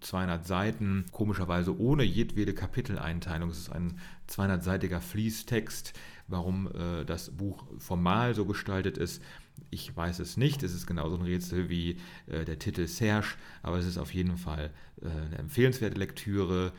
200 0.00 0.46
Seiten, 0.46 1.04
komischerweise 1.10 1.78
ohne 1.78 2.04
jedwede 2.04 2.54
Kapiteleinteilung. 2.54 3.50
Es 3.50 3.58
ist 3.58 3.72
ein 3.72 3.98
200-seitiger 4.28 5.00
Fließtext. 5.00 5.94
Warum 6.26 6.68
äh, 6.68 7.04
das 7.04 7.30
Buch 7.30 7.64
formal 7.78 8.34
so 8.34 8.46
gestaltet 8.46 8.96
ist, 8.98 9.22
ich 9.70 9.94
weiß 9.94 10.20
es 10.20 10.36
nicht. 10.36 10.62
Es 10.62 10.74
ist 10.74 10.86
genauso 10.86 11.16
ein 11.16 11.22
Rätsel 11.22 11.68
wie 11.68 11.98
äh, 12.26 12.44
der 12.44 12.58
Titel 12.58 12.86
Serge, 12.86 13.34
aber 13.62 13.78
es 13.78 13.86
ist 13.86 13.98
auf 13.98 14.14
jeden 14.14 14.36
Fall 14.36 14.70
äh, 15.02 15.08
eine 15.08 15.38
empfehlenswerte 15.38 15.98
Lektüre. 15.98 16.72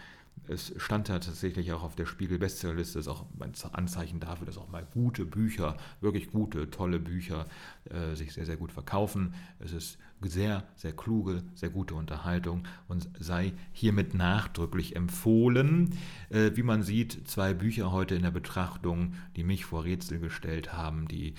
Es 0.48 0.74
stand 0.78 1.10
da 1.10 1.18
tatsächlich 1.18 1.72
auch 1.74 1.82
auf 1.82 1.96
der 1.96 2.06
Spiegel-Bestsellerliste, 2.06 3.00
ist 3.00 3.08
auch 3.08 3.26
ein 3.40 3.54
Anzeichen 3.72 4.20
dafür, 4.20 4.46
dass 4.46 4.58
auch 4.58 4.70
mal 4.70 4.86
gute 4.94 5.26
Bücher, 5.26 5.76
wirklich 6.02 6.32
gute, 6.32 6.70
tolle 6.70 7.00
Bücher 7.00 7.48
äh, 7.90 8.16
sich 8.16 8.34
sehr, 8.34 8.46
sehr 8.46 8.58
gut 8.58 8.72
verkaufen. 8.72 9.34
Es 9.60 9.74
ist 9.74 9.98
sehr, 10.22 10.64
sehr 10.76 10.94
kluge, 10.94 11.44
sehr 11.56 11.70
gute 11.70 11.96
Unterhaltung 11.96 12.68
und 12.88 13.10
sei 13.20 13.54
hiermit 13.74 14.14
nachdrücklich 14.14 14.96
empfohlen. 14.96 15.98
Äh, 16.30 16.52
wie 16.56 16.64
man 16.64 16.84
sieht, 16.84 17.28
zwei 17.28 17.54
Bücher 17.54 17.92
heute 17.92 18.16
in 18.16 18.24
der 18.24 18.32
Betrachtung, 18.32 19.14
die 19.36 19.44
mich 19.44 19.66
vor 19.66 19.84
Rätsel 19.84 20.20
gestellt 20.20 20.74
haben, 20.74 21.08
die 21.08 21.34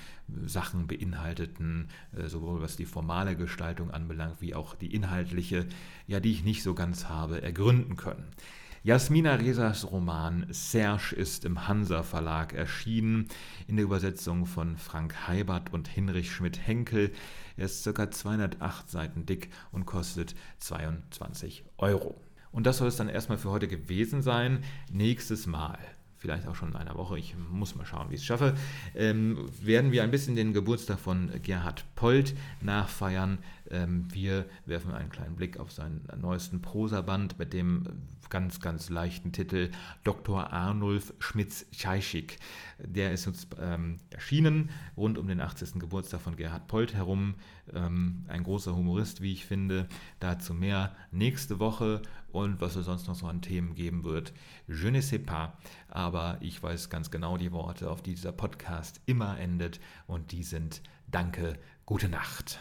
Sachen 0.47 0.87
beinhalteten, 0.87 1.89
äh, 2.17 2.29
sowohl 2.29 2.61
was 2.61 2.77
die 2.77 2.87
formale 2.87 3.37
Gestaltung 3.37 3.91
anbelangt, 3.91 4.41
wie 4.41 4.55
auch 4.55 4.75
die 4.75 4.93
inhaltliche, 4.93 5.67
ja, 6.07 6.21
die 6.21 6.33
ich 6.33 6.45
nicht 6.45 6.63
so 6.63 6.75
ganz 6.75 7.09
habe 7.09 7.43
ergründen 7.43 7.97
können. 7.97 8.27
Jasmina 8.87 9.35
Resas 9.35 9.91
Roman 9.91 10.47
Serge 10.51 11.13
ist 11.17 11.45
im 11.45 11.67
Hansa 11.67 12.05
Verlag 12.05 12.53
erschienen, 12.53 13.27
in 13.67 13.75
der 13.75 13.85
Übersetzung 13.85 14.47
von 14.47 14.77
Frank 14.77 15.27
Heibert 15.27 15.73
und 15.73 15.89
Hinrich 15.89 16.31
Schmidt-Henkel. 16.31 17.11
Er 17.57 17.65
ist 17.65 17.85
ca. 17.85 18.09
208 18.09 18.89
Seiten 18.89 19.27
dick 19.27 19.51
und 19.73 19.87
kostet 19.87 20.37
22 20.61 21.65
Euro. 21.79 22.15
Und 22.53 22.65
das 22.65 22.79
soll 22.79 22.87
es 22.87 22.95
dann 22.95 23.09
erstmal 23.09 23.39
für 23.39 23.51
heute 23.51 23.67
gewesen 23.67 24.23
sein. 24.23 24.63
Nächstes 24.93 25.49
Mal 25.49 25.81
vielleicht 26.27 26.47
auch 26.47 26.55
schon 26.55 26.71
in 26.71 26.77
einer 26.77 26.97
Woche, 26.97 27.19
ich 27.19 27.37
muss 27.51 27.75
mal 27.75 27.85
schauen, 27.87 28.11
wie 28.11 28.15
ich 28.15 28.21
es 28.21 28.27
schaffe, 28.27 28.55
ähm, 28.95 29.49
werden 29.63 29.93
wir 29.93 30.03
ein 30.03 30.11
bisschen 30.11 30.35
den 30.35 30.53
Geburtstag 30.53 30.99
von 30.99 31.31
Gerhard 31.43 31.85
Polt 31.95 32.35
nachfeiern. 32.61 33.39
Ähm, 33.71 34.07
wir 34.13 34.47
werfen 34.65 34.93
einen 34.93 35.11
kleinen 35.11 35.37
Blick 35.37 35.59
auf 35.59 35.73
seinen 35.73 36.07
neuesten 36.21 36.61
Prosaband 36.61 37.39
mit 37.39 37.53
dem 37.53 37.85
ganz, 38.29 38.61
ganz 38.61 38.91
leichten 38.91 39.33
Titel 39.33 39.71
Dr. 40.03 40.53
Arnulf 40.53 41.15
Schmitz-Scheischig. 41.21 42.39
Der 42.79 43.13
ist 43.13 43.27
uns 43.27 43.47
ähm, 43.61 43.99
erschienen, 44.11 44.71
rund 44.97 45.19
um 45.19 45.29
den 45.29 45.41
80. 45.41 45.75
Geburtstag 45.79 46.21
von 46.21 46.37
Gerhard 46.37 46.67
Polt 46.67 46.95
herum. 46.95 47.37
Ähm, 47.73 48.25
ein 48.29 48.43
großer 48.43 48.75
Humorist, 48.75 49.21
wie 49.21 49.33
ich 49.33 49.47
finde. 49.47 49.89
Dazu 50.19 50.55
mehr 50.55 50.95
nächste 51.13 51.61
Woche 51.61 52.03
und 52.33 52.61
was 52.61 52.77
es 52.77 52.87
sonst 52.87 53.07
noch 53.07 53.15
so 53.15 53.27
an 53.27 53.43
Themen 53.43 53.75
geben 53.75 54.05
wird. 54.05 54.33
Je 54.67 54.91
ne 54.91 55.03
sais 55.03 55.23
pas, 55.23 55.51
aber 55.89 56.39
ich 56.41 56.63
weiß 56.63 56.91
ganz 56.91 57.11
genau 57.11 57.37
die 57.37 57.53
Worte, 57.53 57.91
auf 57.91 58.03
die 58.03 58.17
dieser 58.17 58.33
Podcast 58.33 59.01
immer 59.07 59.39
endet 59.39 59.79
und 60.07 60.33
die 60.33 60.43
sind 60.43 60.83
Danke, 61.09 61.59
gute 61.85 62.09
Nacht. 62.09 62.61